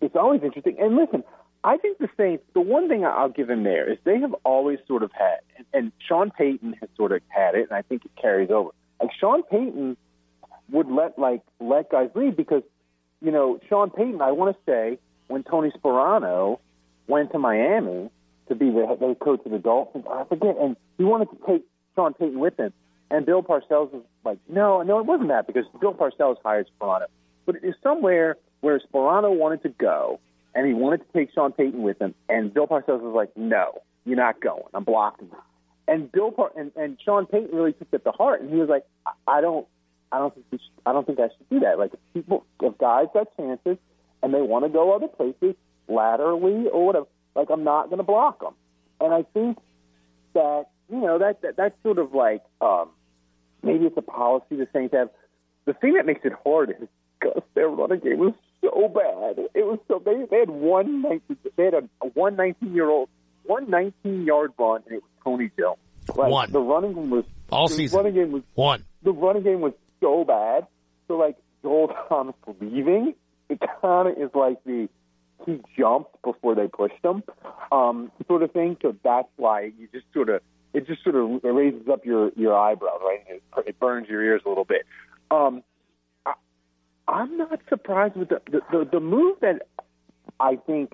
it's 0.00 0.16
always 0.16 0.42
interesting. 0.42 0.78
And 0.80 0.96
listen, 0.96 1.22
I 1.62 1.76
think 1.76 1.98
the 1.98 2.08
Saints. 2.16 2.42
The 2.52 2.60
one 2.60 2.88
thing 2.88 3.04
I'll 3.04 3.28
give 3.28 3.48
him 3.48 3.62
there 3.62 3.88
is 3.88 3.96
they 4.02 4.18
have 4.18 4.34
always 4.42 4.80
sort 4.88 5.04
of 5.04 5.12
had, 5.12 5.38
and, 5.56 5.66
and 5.72 5.92
Sean 6.04 6.32
Payton 6.32 6.74
has 6.80 6.90
sort 6.96 7.12
of 7.12 7.20
had 7.28 7.54
it, 7.54 7.68
and 7.70 7.78
I 7.78 7.82
think 7.82 8.04
it 8.04 8.10
carries 8.20 8.50
over. 8.50 8.70
Like 9.00 9.10
Sean 9.20 9.44
Payton 9.44 9.96
would 10.72 10.90
let 10.90 11.16
like 11.16 11.42
let 11.60 11.92
guys 11.92 12.10
lead 12.16 12.36
because 12.36 12.64
you 13.20 13.30
know 13.30 13.60
Sean 13.68 13.88
Payton. 13.88 14.20
I 14.20 14.32
want 14.32 14.56
to 14.56 14.62
say 14.68 14.98
when 15.28 15.44
Tony 15.44 15.70
Sparano 15.70 16.58
went 17.06 17.30
to 17.30 17.38
Miami 17.38 18.10
to 18.48 18.54
be 18.54 18.70
the 18.70 18.86
head 18.86 19.18
coach 19.20 19.40
of 19.44 19.52
the 19.52 19.58
Dolphins, 19.58 20.04
I 20.10 20.24
forget, 20.24 20.56
and 20.60 20.76
he 20.98 21.04
wanted 21.04 21.30
to 21.30 21.38
take 21.46 21.64
Sean 21.94 22.14
Payton 22.14 22.38
with 22.38 22.58
him. 22.58 22.72
And 23.10 23.24
Bill 23.24 23.42
Parcells 23.42 23.92
was 23.92 24.02
like, 24.24 24.38
no, 24.48 24.82
no, 24.82 24.98
it 24.98 25.06
wasn't 25.06 25.28
that 25.28 25.46
because 25.46 25.64
Bill 25.80 25.94
Parcells 25.94 26.36
hired 26.44 26.68
Sparano. 26.78 27.06
But 27.44 27.56
it 27.56 27.64
is 27.64 27.74
somewhere 27.82 28.36
where 28.60 28.80
Sparano 28.80 29.36
wanted 29.36 29.62
to 29.62 29.68
go 29.68 30.18
and 30.54 30.66
he 30.66 30.74
wanted 30.74 30.98
to 30.98 31.06
take 31.12 31.32
Sean 31.32 31.52
Payton 31.52 31.82
with 31.82 32.00
him. 32.00 32.14
And 32.28 32.52
Bill 32.52 32.66
Parcells 32.66 33.00
was 33.00 33.14
like, 33.14 33.36
no, 33.36 33.82
you're 34.04 34.16
not 34.16 34.40
going. 34.40 34.64
I'm 34.74 34.84
blocking 34.84 35.28
you. 35.28 35.38
And 35.86 36.10
Bill 36.10 36.32
Par- 36.32 36.52
and, 36.56 36.72
and 36.74 36.98
Sean 37.04 37.26
Payton 37.26 37.56
really 37.56 37.74
took 37.74 37.88
it 37.92 38.02
to 38.04 38.10
heart. 38.10 38.40
And 38.40 38.50
he 38.50 38.56
was 38.56 38.68
like, 38.68 38.84
I, 39.06 39.38
I 39.38 39.40
don't, 39.40 39.66
I 40.10 40.18
don't 40.18 40.34
think 40.34 40.46
we 40.50 40.58
should, 40.58 40.66
I 40.84 40.92
don't 40.92 41.06
think 41.06 41.20
I 41.20 41.28
should 41.28 41.48
do 41.48 41.60
that. 41.60 41.78
Like 41.78 41.92
if 41.94 42.00
people, 42.12 42.44
if 42.60 42.76
guys 42.78 43.06
got 43.14 43.28
chances 43.36 43.76
and 44.22 44.34
they 44.34 44.40
want 44.40 44.64
to 44.64 44.68
go 44.68 44.94
other 44.94 45.08
places 45.08 45.54
laterally 45.88 46.66
or 46.68 46.86
whatever, 46.86 47.06
like 47.36 47.48
I'm 47.50 47.62
not 47.64 47.86
going 47.86 47.98
to 47.98 48.02
block 48.04 48.40
them. 48.40 48.54
And 49.00 49.12
I 49.14 49.22
think 49.34 49.58
that 50.34 50.66
you 50.90 51.00
know 51.00 51.18
that, 51.18 51.42
that 51.42 51.56
that's 51.56 51.74
sort 51.82 51.98
of 51.98 52.14
like 52.14 52.42
um, 52.60 52.88
maybe 53.62 53.84
it's 53.86 53.96
a 53.96 54.02
policy 54.02 54.56
the 54.56 54.68
Saints 54.72 54.94
have. 54.94 55.10
The 55.66 55.74
thing 55.74 55.94
that 55.94 56.06
makes 56.06 56.20
it 56.24 56.32
hard 56.44 56.70
is 56.70 56.88
because 57.20 57.42
their 57.54 57.68
running 57.68 58.00
game 58.00 58.18
was 58.18 58.34
so 58.60 58.88
bad. 58.88 59.44
It 59.54 59.66
was 59.66 59.78
so 59.88 60.00
they 60.04 60.24
they 60.30 60.38
had 60.40 60.50
one 60.50 61.02
19, 61.02 61.36
they 61.56 61.64
had 61.64 61.74
a, 61.74 61.82
a 62.02 62.06
one 62.14 62.36
19 62.36 62.72
year 62.74 62.88
old 62.88 63.08
one 63.44 63.68
19 63.68 64.24
yard 64.24 64.52
run 64.58 64.82
and 64.86 64.96
it 64.96 65.02
was 65.02 65.10
Tony 65.24 65.50
Jones. 65.58 65.78
Like, 66.14 66.30
One. 66.30 66.52
The 66.52 66.60
running 66.60 66.94
game 66.94 67.10
was 67.10 67.24
All 67.50 67.66
the 67.66 67.74
season. 67.74 67.96
running 67.96 68.14
game 68.14 68.30
was 68.32 68.42
One. 68.54 68.84
the 69.02 69.12
running 69.12 69.42
game 69.42 69.60
was 69.60 69.72
so 70.00 70.24
bad. 70.24 70.66
So 71.08 71.16
like 71.16 71.36
Joel 71.62 71.88
Thomas 72.08 72.36
leaving, 72.60 73.14
it 73.48 73.60
kind 73.82 74.08
of 74.08 74.16
is 74.18 74.30
like 74.34 74.62
the 74.64 74.88
he 75.44 75.60
jumped 75.78 76.22
before 76.22 76.54
they 76.54 76.68
pushed 76.68 77.04
him, 77.04 77.22
um, 77.70 78.10
sort 78.26 78.42
of 78.42 78.52
thing. 78.52 78.76
So 78.82 78.96
that's 79.04 79.28
why 79.36 79.72
you 79.78 79.88
just 79.92 80.06
sort 80.12 80.28
of 80.28 80.40
it 80.72 80.86
just 80.86 81.02
sort 81.02 81.16
of 81.16 81.42
raises 81.42 81.88
up 81.88 82.04
your 82.04 82.30
your 82.36 82.56
eyebrows, 82.56 83.00
right? 83.02 83.24
It, 83.28 83.42
it 83.66 83.80
burns 83.80 84.08
your 84.08 84.22
ears 84.22 84.42
a 84.44 84.48
little 84.48 84.64
bit. 84.64 84.84
Um, 85.30 85.62
I, 86.24 86.34
I'm 87.08 87.36
not 87.36 87.60
surprised 87.68 88.16
with 88.16 88.28
the, 88.28 88.40
the 88.50 88.60
the 88.70 88.88
the 88.92 89.00
move 89.00 89.38
that 89.40 89.62
I 90.38 90.56
think 90.56 90.92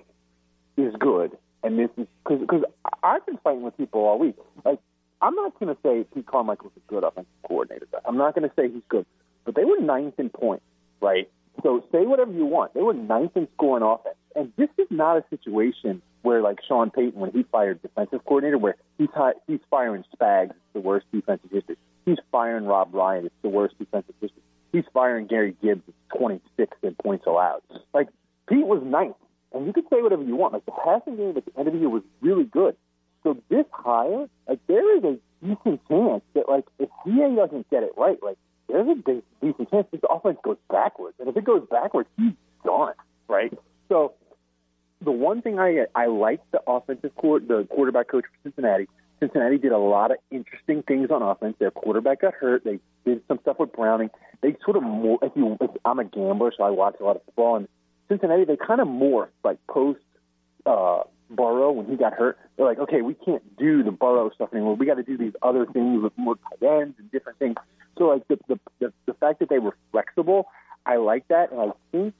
is 0.77 0.93
good, 0.97 1.37
and 1.63 1.77
this 1.77 1.89
is 1.97 2.07
because 2.23 2.63
I've 3.03 3.25
been 3.25 3.37
fighting 3.43 3.63
with 3.63 3.77
people 3.77 4.01
all 4.01 4.19
week. 4.19 4.35
Like 4.63 4.79
I'm 5.21 5.35
not 5.35 5.57
going 5.59 5.73
to 5.73 5.81
say 5.83 6.05
Pete 6.13 6.25
Carmichael's 6.27 6.73
a 6.75 6.91
good 6.91 7.03
offensive 7.03 7.31
coordinator. 7.47 7.87
I'm 8.05 8.17
not 8.17 8.35
going 8.35 8.47
to 8.47 8.55
say 8.55 8.69
he's 8.69 8.83
good, 8.89 9.05
but 9.45 9.55
they 9.55 9.63
were 9.63 9.79
ninth 9.79 10.15
in 10.17 10.29
points, 10.29 10.65
right? 11.01 11.29
So 11.63 11.83
say 11.91 12.05
whatever 12.05 12.31
you 12.31 12.45
want. 12.45 12.73
They 12.73 12.81
were 12.81 12.93
ninth 12.93 13.31
in 13.35 13.47
scoring 13.55 13.83
offense, 13.83 14.17
and 14.35 14.51
this 14.57 14.69
is 14.77 14.87
not 14.89 15.17
a 15.17 15.23
situation 15.29 16.01
where 16.21 16.41
like 16.41 16.59
Sean 16.67 16.91
Payton 16.91 17.19
when 17.19 17.31
he 17.31 17.43
fired 17.43 17.81
defensive 17.81 18.23
coordinator, 18.25 18.57
where 18.57 18.75
he's 18.97 19.09
he's 19.47 19.61
firing 19.69 20.03
Spags, 20.15 20.51
it's 20.51 20.73
the 20.73 20.81
worst 20.81 21.05
defensive 21.13 21.49
history. 21.51 21.77
He's 22.05 22.17
firing 22.31 22.65
Rob 22.65 22.93
Ryan, 22.93 23.25
it's 23.25 23.35
the 23.41 23.49
worst 23.49 23.77
defensive 23.79 24.15
history. 24.19 24.41
He's 24.73 24.83
firing 24.93 25.27
Gary 25.27 25.55
Gibbs, 25.61 25.83
it's 25.87 26.21
26th 26.21 26.67
in 26.83 26.95
points 26.95 27.25
allowed. 27.25 27.61
Like 27.93 28.09
Pete 28.49 28.65
was 28.65 28.83
ninth, 28.83 29.15
and 29.53 29.65
you 29.65 29.71
could 29.71 29.85
say 29.89 30.01
whatever 30.01 30.23
you 30.23 30.35
want. 30.35 30.53
Like 30.53 30.65
the 30.65 30.71
passing 30.71 31.15
game 31.15 31.37
at 31.37 31.45
the 31.45 31.57
end 31.57 31.67
of 31.67 31.73
the 31.73 31.79
year 31.79 31.89
was 31.89 32.03
really 32.21 32.45
good. 32.45 32.75
So 33.23 33.37
this 33.49 33.65
hire, 33.71 34.27
like 34.49 34.59
there 34.67 34.97
is 34.97 35.03
a 35.05 35.17
decent 35.41 35.81
chance 35.87 36.23
that 36.33 36.49
like 36.49 36.65
if 36.79 36.89
DA 37.05 37.35
doesn't 37.35 37.69
get 37.69 37.83
it 37.83 37.93
right, 37.95 38.21
like 38.21 38.37
there's 38.67 38.87
a 38.87 38.95
decent 39.41 39.69
chance 39.69 39.87
this 39.91 40.01
offense 40.09 40.37
goes. 40.43 40.57
And 41.23 41.29
if 41.29 41.37
it 41.37 41.45
goes 41.45 41.65
backwards, 41.71 42.09
he's 42.17 42.33
done, 42.65 42.93
right? 43.29 43.57
So 43.87 44.13
the 45.01 45.11
one 45.11 45.41
thing 45.41 45.57
I 45.57 45.85
I 45.95 46.07
like 46.07 46.41
the 46.51 46.59
offensive 46.67 47.15
court, 47.15 47.47
the 47.47 47.65
quarterback 47.69 48.09
coach 48.09 48.25
for 48.25 48.49
Cincinnati. 48.49 48.89
Cincinnati 49.21 49.57
did 49.57 49.71
a 49.71 49.77
lot 49.77 50.11
of 50.11 50.17
interesting 50.31 50.83
things 50.83 51.09
on 51.09 51.21
offense. 51.21 51.55
Their 51.57 51.71
quarterback 51.71 52.21
got 52.21 52.33
hurt. 52.33 52.65
They 52.65 52.79
did 53.05 53.21
some 53.29 53.39
stuff 53.41 53.57
with 53.57 53.71
Browning. 53.71 54.09
They 54.41 54.57
sort 54.65 54.75
of 54.75 54.83
more. 54.83 55.17
If 55.21 55.31
you, 55.37 55.55
if 55.61 55.71
I'm 55.85 55.99
a 55.99 56.03
gambler, 56.03 56.51
so 56.57 56.65
I 56.65 56.71
watch 56.71 56.95
a 56.99 57.05
lot 57.05 57.15
of 57.15 57.23
football. 57.23 57.55
And 57.55 57.69
Cincinnati, 58.09 58.43
they 58.43 58.57
kind 58.57 58.81
of 58.81 58.87
morphed 58.89 59.29
like 59.45 59.59
post 59.67 60.01
uh, 60.65 61.03
Burrow 61.29 61.71
when 61.71 61.85
he 61.85 61.95
got 61.95 62.11
hurt. 62.11 62.37
They're 62.57 62.65
like, 62.65 62.79
okay, 62.79 63.01
we 63.01 63.13
can't 63.13 63.55
do 63.55 63.81
the 63.81 63.91
Burrow 63.91 64.29
stuff 64.35 64.49
anymore. 64.51 64.75
We 64.75 64.85
got 64.85 64.95
to 64.95 65.03
do 65.03 65.17
these 65.17 65.33
other 65.41 65.65
things 65.67 66.03
with 66.03 66.11
more 66.17 66.35
tight 66.35 66.67
ends 66.67 66.95
and 66.99 67.09
different 67.13 67.39
things. 67.39 67.55
So 67.97 68.07
like 68.07 68.27
the 68.27 68.37
the 68.49 68.59
the, 68.79 68.93
the 69.05 69.13
fact 69.13 69.39
that 69.39 69.47
they 69.47 69.59
were 69.59 69.77
flexible, 69.93 70.47
I 70.93 70.97
like 70.97 71.27
that, 71.29 71.51
and 71.51 71.59
I 71.59 71.71
think 71.91 72.13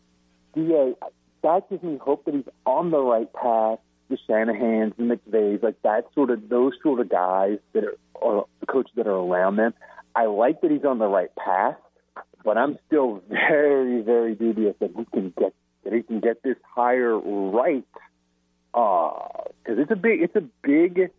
DA 0.56 0.96
that 1.44 1.70
gives 1.70 1.84
me 1.84 1.98
hope 1.98 2.25
that 2.25 2.34
he's 2.34 2.48
on 2.65 2.89
the 2.89 3.00
right 3.00 3.32
path. 3.32 3.80
The 4.10 4.18
Shanahans 4.27 4.98
and 4.98 5.12
McVays, 5.12 5.62
like 5.62 5.82
that 5.84 6.08
sort 6.13 6.30
of 6.30 6.50
those 6.50 6.74
sort 6.82 7.00
of 7.00 7.10
guys 7.10 7.60
that 7.74 7.84
are 7.84 7.96
or 8.15 8.48
the 8.60 8.65
coaches 8.65 8.92
that 8.96 9.08
are 9.08 9.12
around 9.12 9.58
them. 9.58 9.74
I 10.15 10.25
like 10.25 10.62
that 10.62 10.72
he's 10.72 10.86
on 10.86 11.00
the 11.00 11.08
right 11.08 11.34
path, 11.36 11.75
but 12.44 12.58
I'm 12.58 12.77
still 12.88 13.22
very, 13.30 14.01
very 14.01 14.36
dubious 14.36 14.75
that 14.80 14.92
he 14.96 15.06
can 15.06 15.34
get 15.38 15.53
that 15.84 15.94
he 15.94 16.01
can 16.01 16.20
get 16.20 16.42
this 16.42 16.58
hire 16.75 17.18
right. 17.18 17.86
Because 18.72 19.77
uh, 19.77 19.82
it's 19.82 19.92
a 19.92 19.96
big, 19.96 20.22
it's 20.22 20.36
a 20.36 20.44
big 20.63 21.12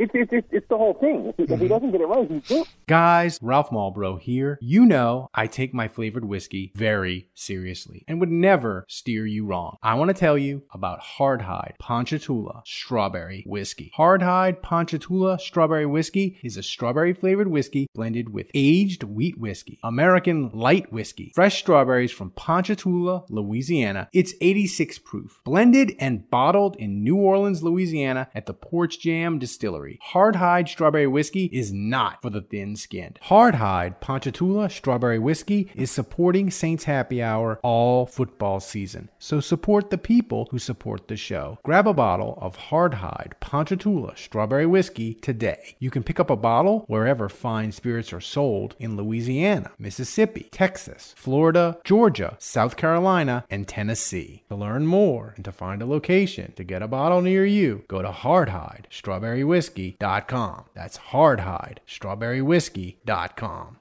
it's, 0.00 0.12
it's, 0.14 0.32
it's, 0.32 0.48
it's 0.50 0.68
the 0.68 0.76
whole 0.76 0.94
thing. 0.94 1.26
If 1.26 1.36
he, 1.36 1.42
if 1.42 1.48
he 1.48 1.54
mm-hmm. 1.54 1.66
doesn't 1.66 1.90
get 1.92 2.00
it 2.00 2.06
right, 2.06 2.30
he's. 2.30 2.66
Guys, 2.86 3.38
Ralph 3.42 3.70
Malbrough 3.70 4.20
here. 4.20 4.58
You 4.60 4.86
know 4.86 5.28
I 5.34 5.46
take 5.46 5.74
my 5.74 5.88
flavored 5.88 6.24
whiskey 6.24 6.72
very 6.74 7.28
seriously 7.34 8.04
and 8.08 8.18
would 8.20 8.30
never 8.30 8.86
steer 8.88 9.26
you 9.26 9.44
wrong. 9.44 9.76
I 9.82 9.94
want 9.94 10.08
to 10.08 10.14
tell 10.14 10.38
you 10.38 10.62
about 10.72 11.00
Hardhide 11.00 11.78
Ponchatoula 11.78 12.62
Strawberry 12.64 13.44
Whiskey. 13.46 13.92
Hardhide 13.96 14.62
Ponchatoula 14.62 15.38
Strawberry 15.38 15.86
Whiskey 15.86 16.38
is 16.42 16.56
a 16.56 16.62
strawberry 16.62 17.12
flavored 17.12 17.48
whiskey 17.48 17.86
blended 17.94 18.32
with 18.32 18.50
aged 18.54 19.02
wheat 19.02 19.38
whiskey, 19.38 19.78
American 19.82 20.50
light 20.50 20.92
whiskey, 20.92 21.32
fresh 21.34 21.58
strawberries 21.58 22.12
from 22.12 22.30
Ponchatoula, 22.30 23.24
Louisiana. 23.28 24.08
It's 24.12 24.34
86 24.40 24.98
proof, 25.00 25.40
blended 25.44 25.94
and 25.98 26.28
bottled 26.30 26.76
in 26.76 27.04
New 27.04 27.16
Orleans, 27.16 27.62
Louisiana 27.62 28.28
at 28.34 28.46
the 28.46 28.54
Porch 28.54 28.98
Jam 29.00 29.38
Distillery. 29.38 29.89
Hardhide 30.12 30.68
Strawberry 30.68 31.06
Whiskey 31.06 31.46
is 31.52 31.72
not 31.72 32.22
for 32.22 32.30
the 32.30 32.42
thin 32.42 32.76
skinned. 32.76 33.18
Hardhide 33.24 34.00
Ponchatoula 34.00 34.70
Strawberry 34.70 35.18
Whiskey 35.18 35.70
is 35.74 35.90
supporting 35.90 36.50
Saints 36.50 36.84
Happy 36.84 37.22
Hour 37.22 37.58
all 37.62 38.06
football 38.06 38.60
season. 38.60 39.08
So 39.18 39.40
support 39.40 39.90
the 39.90 39.98
people 39.98 40.48
who 40.50 40.58
support 40.58 41.08
the 41.08 41.16
show. 41.16 41.58
Grab 41.62 41.86
a 41.88 41.94
bottle 41.94 42.38
of 42.40 42.56
Hardhide 42.56 43.32
Ponchatoula 43.40 44.16
Strawberry 44.16 44.66
Whiskey 44.66 45.14
today. 45.14 45.76
You 45.78 45.90
can 45.90 46.02
pick 46.02 46.20
up 46.20 46.30
a 46.30 46.36
bottle 46.36 46.84
wherever 46.86 47.28
fine 47.28 47.72
spirits 47.72 48.12
are 48.12 48.20
sold 48.20 48.76
in 48.78 48.96
Louisiana, 48.96 49.72
Mississippi, 49.78 50.48
Texas, 50.50 51.14
Florida, 51.16 51.78
Georgia, 51.84 52.36
South 52.38 52.76
Carolina, 52.76 53.44
and 53.50 53.66
Tennessee. 53.66 54.44
To 54.48 54.56
learn 54.56 54.86
more 54.86 55.34
and 55.36 55.44
to 55.44 55.52
find 55.52 55.82
a 55.82 55.86
location 55.86 56.52
to 56.56 56.64
get 56.64 56.82
a 56.82 56.88
bottle 56.88 57.22
near 57.22 57.44
you, 57.44 57.84
go 57.88 58.02
to 58.02 58.10
Hardhide 58.10 58.84
Strawberry 58.90 59.44
Whiskey 59.44 59.79
strawberrywhiskey.com. 59.80 60.64
That's 60.74 60.98
hardhide, 60.98 61.78
strawberrywhiskey.com. 61.88 63.76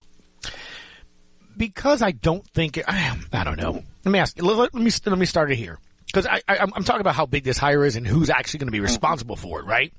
Because 1.57 2.01
I 2.01 2.11
don't 2.11 2.47
think, 2.47 2.79
I, 2.87 3.17
I 3.33 3.43
don't 3.43 3.57
know. 3.57 3.83
Let 4.05 4.11
me 4.11 4.19
ask, 4.19 4.41
let, 4.41 4.55
let 4.57 4.73
me, 4.73 4.91
let 5.05 5.17
me 5.17 5.25
start 5.25 5.51
it 5.51 5.55
here. 5.55 5.77
Because 6.05 6.25
I, 6.25 6.41
I, 6.47 6.59
I'm 6.59 6.83
talking 6.83 7.01
about 7.01 7.15
how 7.15 7.25
big 7.25 7.43
this 7.43 7.57
hire 7.57 7.85
is 7.85 7.95
and 7.95 8.07
who's 8.07 8.29
actually 8.29 8.59
going 8.59 8.67
to 8.67 8.71
be 8.71 8.79
responsible 8.79 9.35
for 9.35 9.59
it, 9.59 9.65
right? 9.65 9.93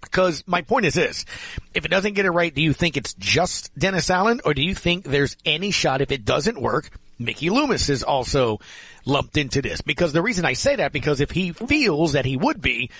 Because 0.00 0.42
my 0.46 0.62
point 0.62 0.86
is 0.86 0.94
this. 0.94 1.26
If 1.74 1.84
it 1.84 1.88
doesn't 1.88 2.14
get 2.14 2.24
it 2.24 2.30
right, 2.30 2.54
do 2.54 2.62
you 2.62 2.72
think 2.72 2.96
it's 2.96 3.14
just 3.14 3.76
Dennis 3.78 4.08
Allen 4.08 4.40
or 4.44 4.54
do 4.54 4.62
you 4.62 4.74
think 4.74 5.04
there's 5.04 5.36
any 5.44 5.70
shot 5.70 6.00
if 6.00 6.10
it 6.10 6.24
doesn't 6.24 6.60
work, 6.60 6.88
Mickey 7.18 7.50
Loomis 7.50 7.90
is 7.90 8.02
also 8.02 8.60
lumped 9.04 9.36
into 9.36 9.60
this? 9.60 9.82
Because 9.82 10.12
the 10.12 10.22
reason 10.22 10.46
I 10.46 10.54
say 10.54 10.76
that, 10.76 10.92
because 10.92 11.20
if 11.20 11.30
he 11.30 11.52
feels 11.52 12.12
that 12.12 12.24
he 12.24 12.36
would 12.36 12.62
be, 12.62 12.90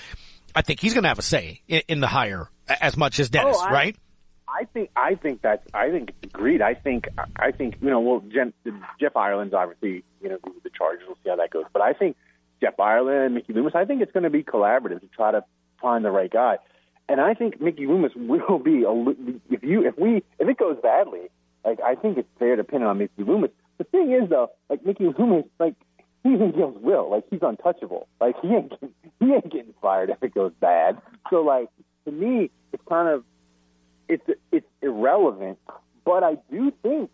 I 0.54 0.62
think 0.62 0.80
he's 0.80 0.94
going 0.94 1.04
to 1.04 1.08
have 1.08 1.18
a 1.18 1.22
say 1.22 1.62
in, 1.68 1.82
in, 1.88 2.00
the 2.00 2.06
hire 2.06 2.48
as 2.68 2.96
much 2.96 3.18
as 3.18 3.30
Dennis, 3.30 3.56
oh, 3.58 3.66
I, 3.66 3.72
right? 3.72 3.96
I 4.48 4.64
think 4.64 4.90
I 4.94 5.14
think 5.14 5.40
that's 5.40 5.66
I 5.72 5.90
think 5.90 6.12
agreed. 6.22 6.60
I 6.60 6.74
think 6.74 7.08
I 7.36 7.52
think 7.52 7.76
you 7.80 7.88
know 7.88 8.00
well 8.00 8.22
Jen, 8.32 8.52
Jeff 9.00 9.16
Ireland's 9.16 9.54
obviously 9.54 10.04
you 10.20 10.28
know 10.28 10.38
the 10.62 10.70
Chargers. 10.76 11.04
We'll 11.06 11.16
see 11.24 11.30
how 11.30 11.36
that 11.36 11.50
goes. 11.50 11.64
But 11.72 11.82
I 11.82 11.94
think 11.94 12.16
Jeff 12.60 12.78
Ireland 12.78 13.34
Mickey 13.34 13.54
Loomis. 13.54 13.74
I 13.74 13.84
think 13.84 14.02
it's 14.02 14.12
going 14.12 14.24
to 14.24 14.30
be 14.30 14.42
collaborative 14.42 15.00
to 15.00 15.06
try 15.06 15.32
to 15.32 15.44
find 15.80 16.04
the 16.04 16.10
right 16.10 16.30
guy. 16.30 16.58
And 17.08 17.20
I 17.20 17.34
think 17.34 17.60
Mickey 17.60 17.86
Loomis 17.86 18.12
will 18.14 18.58
be 18.58 18.84
a, 18.84 18.92
if 19.50 19.62
you 19.62 19.86
if 19.86 19.98
we 19.98 20.22
if 20.38 20.48
it 20.48 20.58
goes 20.58 20.76
badly, 20.82 21.30
like 21.64 21.80
I 21.80 21.94
think 21.94 22.18
it's 22.18 22.28
fair 22.38 22.56
to 22.56 22.64
pin 22.64 22.82
it 22.82 22.86
on 22.86 22.98
Mickey 22.98 23.24
Loomis. 23.24 23.50
The 23.78 23.84
thing 23.84 24.12
is 24.12 24.28
though, 24.28 24.50
like 24.68 24.84
Mickey 24.84 25.06
Loomis, 25.18 25.46
like 25.58 25.74
he's 26.22 26.40
against 26.40 26.80
Will. 26.80 27.10
Like 27.10 27.24
he's 27.30 27.40
untouchable. 27.42 28.06
Like 28.20 28.36
he 28.40 28.48
ain't 28.48 28.72
he 29.26 29.32
ain't 29.32 29.50
getting 29.52 29.74
fired 29.80 30.10
if 30.10 30.22
it 30.22 30.34
goes 30.34 30.52
bad. 30.60 30.98
So 31.30 31.42
like 31.42 31.68
to 32.04 32.10
me, 32.10 32.50
it's 32.72 32.82
kind 32.88 33.08
of 33.08 33.24
it's 34.08 34.24
it's 34.50 34.66
irrelevant. 34.80 35.58
But 36.04 36.24
I 36.24 36.36
do 36.50 36.72
think 36.82 37.10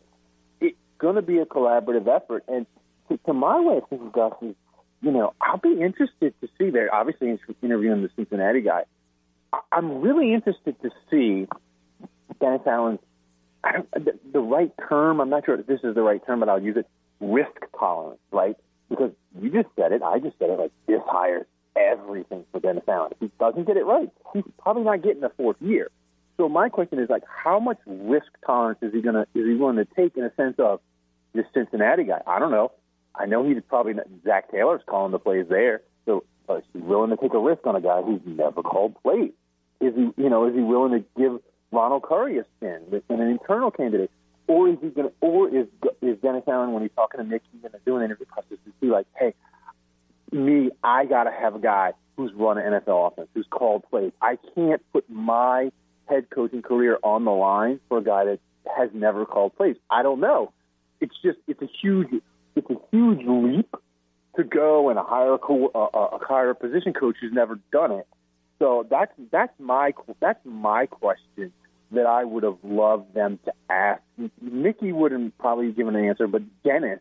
it's 0.61 0.77
going 0.99 1.17
to 1.17 1.23
be 1.23 1.39
a 1.39 1.45
collaborative 1.45 2.09
effort. 2.09 2.45
And 2.49 2.67
to, 3.09 3.19
to 3.27 3.33
my 3.35 3.61
way 3.61 3.77
of 3.79 3.89
thinking, 3.91 4.11
Gus 4.11 4.33
is, 4.41 4.55
you 5.03 5.11
know, 5.11 5.35
I'll 5.41 5.59
be 5.59 5.81
interested 5.81 6.33
to 6.41 6.49
see. 6.59 6.71
They're 6.71 6.95
obviously 6.95 7.39
interviewing 7.63 8.03
the 8.03 8.11
Cincinnati 8.17 8.63
guy. 8.63 8.85
I'm 9.71 10.01
really 10.01 10.33
interested 10.33 10.81
to 10.83 10.91
see 11.11 11.47
Dennis 12.41 12.63
Allen's 12.67 13.01
I 13.63 13.73
don't, 13.73 13.91
the, 13.93 14.19
the 14.33 14.41
right 14.41 14.73
term. 14.89 15.21
I'm 15.21 15.31
not 15.31 15.45
sure 15.45 15.59
if 15.59 15.67
this 15.67 15.81
is 15.83 15.95
the 15.95 16.03
right 16.03 16.25
term, 16.25 16.41
but 16.41 16.49
I'll 16.49 16.63
use 16.63 16.77
it. 16.77 16.87
Risk 17.21 17.51
tolerance, 17.79 18.21
right? 18.31 18.57
Because 18.89 19.11
you 19.41 19.51
just 19.51 19.69
said 19.77 19.93
it, 19.93 20.03
I 20.03 20.21
just 20.21 20.39
said 20.39 20.51
it. 20.51 20.59
Like 20.59 20.73
this 20.87 21.01
hires 21.05 21.47
everything 21.91 22.45
for 22.53 22.61
Dennis 22.61 22.85
Allen. 22.89 23.13
If 23.13 23.19
he 23.21 23.31
doesn't 23.39 23.67
get 23.67 23.77
it 23.77 23.85
right, 23.85 24.11
he's 24.33 24.45
probably 24.59 24.85
not 24.85 25.03
getting 25.03 25.23
a 25.25 25.31
fourth 25.31 25.57
year. 25.61 25.91
So 26.37 26.49
my 26.49 26.69
question 26.69 26.99
is 27.01 27.11
like, 27.11 27.25
how 27.27 27.59
much 27.59 27.79
risk 27.87 28.29
tolerance 28.47 28.79
is 28.83 28.93
he 28.93 29.03
gonna 29.03 29.27
is 29.35 29.47
he 29.47 29.55
willing 29.55 29.77
to 29.77 29.85
take 29.85 30.17
in 30.17 30.25
a 30.25 30.35
sense 30.37 30.57
of 30.59 30.81
this 31.35 31.47
Cincinnati 31.53 32.05
guy? 32.05 32.23
I 32.27 32.39
don't 32.39 32.53
know. 32.53 32.73
I 33.15 33.27
know 33.27 33.47
he's 33.49 33.63
probably 33.69 33.95
not, 33.95 34.07
Zac 34.25 34.51
Taylor's 34.53 34.83
calling 34.87 35.11
the 35.11 35.19
plays 35.19 35.47
there. 35.49 35.83
So 36.07 36.25
uh, 36.49 36.57
is 36.57 36.65
he 36.73 36.79
willing 36.79 37.11
to 37.11 37.17
take 37.17 37.35
a 37.35 37.39
risk 37.39 37.67
on 37.67 37.75
a 37.75 37.81
guy 37.81 38.03
who's 38.03 38.21
never 38.25 38.63
called 38.63 38.95
plays? 39.03 39.33
Is 39.81 39.95
he 39.95 40.11
you 40.17 40.31
know 40.31 40.47
is 40.47 40.55
he 40.55 40.63
willing 40.63 40.93
to 40.93 41.05
give 41.21 41.41
Ronald 41.73 42.05
Curry 42.05 42.39
a 42.39 42.45
spin 42.57 42.83
with 42.91 43.03
an 43.09 43.21
internal 43.21 43.71
candidate? 43.71 44.11
Or 44.47 44.69
is 44.69 44.79
he 44.81 44.91
to, 44.91 45.13
or 45.21 45.49
is 45.49 45.67
is 46.01 46.19
Dennis 46.23 46.45
Allen 46.47 46.73
when 46.73 46.83
he's 46.83 46.93
talking 46.95 47.19
to 47.19 47.25
Mickey 47.25 47.47
and 47.63 47.75
doing 47.85 47.99
an 47.99 48.07
interview 48.07 48.27
process, 48.27 48.59
is 48.67 48.73
he 48.81 48.87
like, 48.87 49.07
hey, 49.19 49.35
me, 50.33 50.71
I 50.83 51.05
got 51.05 51.25
to 51.25 51.31
have 51.31 51.55
a 51.55 51.59
guy 51.59 51.93
who's 52.17 52.33
run 52.35 52.59
an 52.59 52.73
NFL 52.73 53.13
offense, 53.13 53.29
who's 53.35 53.47
called 53.51 53.85
plays. 53.91 54.13
I 54.21 54.39
can't 54.55 54.83
put 54.93 55.09
my 55.09 55.71
head 56.07 56.31
coaching 56.31 56.63
career 56.63 56.99
on 57.03 57.25
the 57.25 57.31
line 57.31 57.81
for 57.89 57.99
a 57.99 58.03
guy 58.03 58.25
that 58.25 58.41
has 58.77 58.91
never 58.93 59.25
called 59.25 59.57
plays. 59.57 59.77
I 59.91 60.03
don't 60.03 60.21
know. 60.21 60.53
It's 61.01 61.15
just 61.23 61.39
it's 61.47 61.63
a 61.63 61.69
huge 61.81 62.09
it's 62.57 62.69
a 62.71 62.77
huge 62.91 63.21
leap 63.27 63.75
to 64.37 64.45
go 64.45 64.89
and 64.89 64.99
hire 64.99 65.35
a, 65.35 65.39
co- 65.39 65.71
a, 65.75 66.17
a 66.17 66.19
hire 66.25 66.51
a 66.51 66.55
position 66.55 66.93
coach 66.93 67.17
who's 67.21 67.33
never 67.33 67.59
done 67.73 67.93
it. 67.93 68.07
So 68.59 68.87
that's 68.91 69.13
that's 69.31 69.53
my 69.59 69.93
that's 70.21 70.41
my 70.45 70.87
question 70.87 71.53
that 71.93 72.07
I 72.07 72.25
would 72.25 72.43
have 72.43 72.59
loved 72.63 73.15
them 73.15 73.39
to 73.45 73.53
ask. 73.71 74.03
Mickey 74.41 74.93
wouldn't 74.93 75.39
probably 75.39 75.73
given 75.73 75.97
an 75.97 76.05
answer, 76.05 76.27
but 76.27 76.43
Dennis 76.63 77.01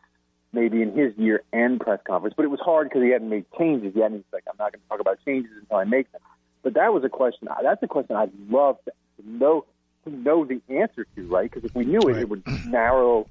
maybe 0.54 0.82
in 0.82 0.96
his 0.98 1.14
year 1.18 1.44
end 1.54 1.80
press 1.82 2.00
conference. 2.08 2.34
But 2.36 2.46
it 2.46 2.50
was 2.50 2.60
hard 2.60 2.90
because 2.90 3.04
he 3.04 3.10
hadn't 3.12 3.30
made 3.30 3.46
changes 3.58 3.94
yet. 3.96 4.08
And 4.08 4.16
he's 4.16 4.24
like, 4.34 4.44
I'm 4.50 4.56
not 4.58 4.72
going 4.72 4.82
to 4.82 4.88
talk 4.90 5.00
about 5.00 5.20
changes 5.26 5.52
until 5.60 5.78
I 5.78 5.84
make 5.84 6.12
them. 6.12 6.22
But 6.64 6.74
that 6.76 6.94
was 6.94 7.04
a 7.04 7.10
question. 7.10 7.48
That's 7.64 7.82
a 7.84 7.88
question 7.88 8.16
I'd 8.16 8.32
love 8.50 8.78
to 8.86 8.92
know 9.30 9.66
to 10.06 10.10
know 10.10 10.46
the 10.46 10.62
answer 10.70 11.06
to, 11.16 11.28
right? 11.28 11.50
Because 11.50 11.70
if 11.70 11.76
we 11.76 11.86
knew 11.86 12.00
it, 12.00 12.06
Right. 12.14 12.22
it 12.22 12.30
would 12.30 12.44
narrow 12.68 13.28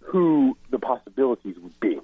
who 0.00 0.56
the 0.70 0.78
possibilities 0.78 1.56
would 1.58 1.78
be. 1.80 1.98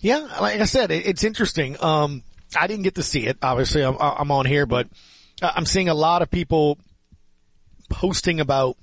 Yeah, 0.00 0.18
like 0.40 0.60
I 0.60 0.64
said, 0.64 0.90
it's 0.90 1.24
interesting. 1.24 1.76
Um, 1.82 2.22
I 2.58 2.66
didn't 2.66 2.84
get 2.84 2.94
to 2.96 3.02
see 3.02 3.26
it. 3.26 3.38
Obviously, 3.42 3.82
I'm, 3.82 3.96
I'm 3.98 4.30
on 4.30 4.46
here, 4.46 4.66
but 4.66 4.88
I'm 5.42 5.66
seeing 5.66 5.88
a 5.88 5.94
lot 5.94 6.22
of 6.22 6.30
people 6.30 6.78
posting 7.90 8.40
about 8.40 8.76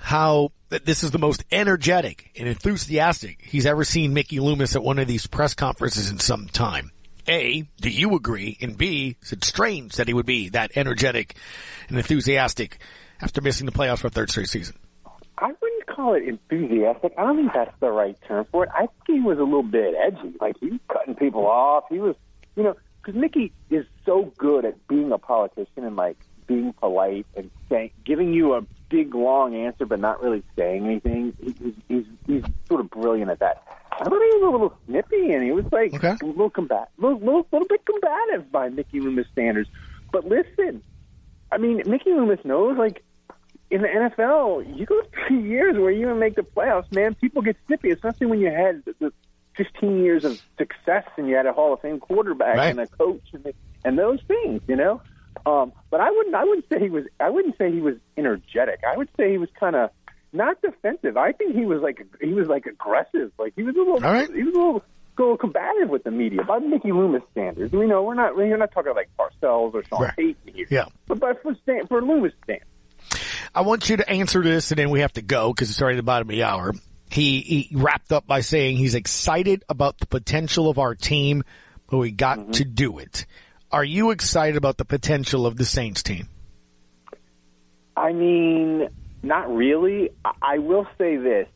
how 0.00 0.50
this 0.70 1.04
is 1.04 1.10
the 1.10 1.18
most 1.18 1.44
energetic 1.52 2.30
and 2.36 2.48
enthusiastic 2.48 3.42
he's 3.42 3.66
ever 3.66 3.84
seen 3.84 4.14
Mickey 4.14 4.40
Loomis 4.40 4.74
at 4.74 4.82
one 4.82 4.98
of 4.98 5.06
these 5.06 5.26
press 5.26 5.54
conferences 5.54 6.10
in 6.10 6.18
some 6.18 6.46
time. 6.46 6.90
A, 7.28 7.68
do 7.80 7.90
you 7.90 8.16
agree? 8.16 8.56
And 8.60 8.76
B, 8.76 9.16
is 9.22 9.32
it 9.32 9.44
strange 9.44 9.96
that 9.96 10.08
he 10.08 10.14
would 10.14 10.26
be 10.26 10.48
that 10.48 10.72
energetic 10.74 11.36
and 11.88 11.98
enthusiastic 11.98 12.78
after 13.20 13.40
missing 13.40 13.66
the 13.66 13.72
playoffs 13.72 13.98
for 13.98 14.06
a 14.06 14.10
third 14.10 14.30
straight 14.30 14.48
season? 14.48 14.76
I 15.38 15.52
wouldn't 15.60 15.86
call 15.86 16.14
it 16.14 16.22
enthusiastic. 16.24 17.12
I 17.18 17.24
don't 17.24 17.36
think 17.36 17.52
that's 17.52 17.78
the 17.80 17.90
right 17.90 18.16
term 18.26 18.46
for 18.50 18.64
it. 18.64 18.70
I 18.74 18.86
think 18.86 18.90
he 19.06 19.20
was 19.20 19.38
a 19.38 19.44
little 19.44 19.62
bit 19.62 19.94
edgy. 19.94 20.34
Like 20.40 20.56
he 20.60 20.70
was 20.70 20.80
cutting 20.90 21.14
people 21.14 21.46
off. 21.46 21.84
He 21.90 21.98
was, 21.98 22.16
you 22.56 22.62
know, 22.62 22.74
because 23.02 23.20
Mickey 23.20 23.52
is 23.68 23.86
so 24.04 24.32
good 24.38 24.64
at 24.64 24.88
being 24.88 25.12
a 25.12 25.18
politician 25.18 25.84
and 25.84 25.96
like 25.96 26.16
being 26.50 26.72
polite 26.72 27.26
and 27.36 27.48
saying, 27.68 27.90
giving 28.04 28.32
you 28.34 28.54
a 28.54 28.62
big 28.90 29.14
long 29.14 29.54
answer 29.54 29.86
but 29.86 30.00
not 30.00 30.20
really 30.20 30.42
saying 30.58 30.84
anything. 30.84 31.32
He, 31.40 31.54
he's, 31.62 31.74
he's 31.88 32.04
he's 32.26 32.42
sort 32.68 32.80
of 32.80 32.90
brilliant 32.90 33.30
at 33.30 33.38
that. 33.38 33.62
I 33.92 34.04
thought 34.04 34.10
he 34.10 34.38
was 34.38 34.42
a 34.48 34.50
little 34.50 34.74
snippy 34.86 35.32
and 35.32 35.44
he 35.44 35.52
was 35.52 35.64
like 35.70 35.94
Okay. 35.94 36.16
a 36.20 36.26
little 36.26 36.50
combat, 36.50 36.88
little, 36.98 37.18
little 37.20 37.46
little 37.52 37.68
bit 37.68 37.82
combative 37.86 38.50
by 38.50 38.68
Mickey 38.68 38.98
Loomis 39.00 39.26
standards. 39.32 39.68
But 40.12 40.26
listen, 40.26 40.82
I 41.52 41.58
mean, 41.58 41.82
Mickey 41.86 42.10
Loomis 42.10 42.40
knows 42.44 42.76
like 42.76 43.04
in 43.70 43.82
the 43.82 43.88
NFL, 43.88 44.76
you 44.76 44.86
go 44.86 45.00
three 45.28 45.40
years 45.42 45.76
where 45.76 45.92
you 45.92 46.06
don't 46.06 46.18
make 46.18 46.34
the 46.34 46.42
playoffs, 46.42 46.90
man. 46.90 47.14
People 47.14 47.42
get 47.42 47.56
snippy, 47.68 47.90
especially 47.90 48.26
when 48.26 48.40
you 48.40 48.50
had 48.50 48.82
the, 48.84 48.94
the 48.98 49.12
15 49.56 50.02
years 50.02 50.24
of 50.24 50.40
success 50.58 51.04
and 51.16 51.28
you 51.28 51.36
had 51.36 51.46
a 51.46 51.52
Hall 51.52 51.72
of 51.74 51.80
Fame 51.80 52.00
quarterback 52.00 52.56
Right. 52.56 52.70
and 52.70 52.80
a 52.80 52.88
coach 52.88 53.22
and, 53.32 53.52
and 53.84 53.96
those 53.96 54.18
things, 54.26 54.60
you 54.66 54.74
know. 54.74 55.00
Um, 55.46 55.72
but 55.90 56.00
I 56.00 56.10
wouldn't, 56.10 56.34
I 56.34 56.44
wouldn't 56.44 56.66
say 56.72 56.80
he 56.80 56.90
was, 56.90 57.04
I 57.18 57.30
wouldn't 57.30 57.56
say 57.58 57.70
he 57.72 57.80
was 57.80 57.94
energetic. 58.16 58.80
I 58.86 58.96
would 58.96 59.08
say 59.16 59.30
he 59.32 59.38
was 59.38 59.48
kind 59.58 59.74
of 59.76 59.90
not 60.32 60.60
defensive. 60.62 61.16
I 61.16 61.32
think 61.32 61.54
he 61.56 61.64
was 61.64 61.80
like, 61.82 62.04
he 62.20 62.32
was 62.32 62.46
like 62.48 62.66
aggressive. 62.66 63.32
Like 63.38 63.54
he 63.56 63.62
was 63.62 63.74
a 63.74 63.78
little, 63.78 63.94
All 64.04 64.12
right. 64.12 64.28
he 64.32 64.42
was 64.42 64.54
a 64.54 64.58
little. 64.58 64.82
little 65.18 65.36
combative 65.36 65.90
with 65.90 66.02
the 66.04 66.10
media 66.10 66.42
by 66.44 66.58
Mickey 66.60 66.92
Loomis 66.92 67.22
standards. 67.32 67.74
We 67.74 67.86
know 67.86 68.02
we're 68.02 68.14
not 68.14 68.34
we're 68.36 68.56
not 68.56 68.72
talking 68.72 68.90
about 68.92 68.96
like 69.04 69.10
Parcells 69.18 69.74
or 69.74 69.84
Sean 69.84 70.02
Right. 70.04 70.16
Payton 70.16 70.54
here. 70.54 70.66
Yeah. 70.70 70.86
But 71.08 71.20
but 71.20 71.42
for 71.42 71.54
for 71.88 72.00
Loomis 72.00 72.32
standards. 72.44 72.70
I 73.54 73.60
want 73.60 73.90
you 73.90 73.98
to 73.98 74.08
answer 74.08 74.42
this 74.42 74.70
and 74.70 74.78
then 74.78 74.88
we 74.88 75.00
have 75.00 75.12
to 75.14 75.22
go 75.22 75.52
because 75.52 75.68
it's 75.68 75.82
already 75.82 75.96
the 75.96 76.02
bottom 76.02 76.28
of 76.30 76.34
the 76.34 76.44
hour. 76.44 76.72
He, 77.10 77.40
he 77.40 77.68
wrapped 77.76 78.12
up 78.12 78.26
by 78.26 78.40
saying 78.40 78.76
he's 78.78 78.94
excited 78.94 79.62
about 79.68 79.98
the 79.98 80.06
potential 80.06 80.70
of 80.70 80.78
our 80.78 80.94
team, 80.94 81.42
but 81.90 81.98
we 81.98 82.12
got 82.12 82.54
to 82.54 82.64
do 82.64 82.98
it. 82.98 83.26
Are 83.72 83.84
you 83.84 84.10
excited 84.10 84.56
about 84.56 84.78
the 84.78 84.84
potential 84.84 85.46
of 85.46 85.56
the 85.56 85.64
Saints 85.64 86.02
team? 86.02 86.28
I 87.96 88.12
mean, 88.12 88.88
not 89.22 89.54
really. 89.54 90.10
I- 90.42 90.58
will 90.58 90.86
say 90.98 91.16
this: 91.16 91.48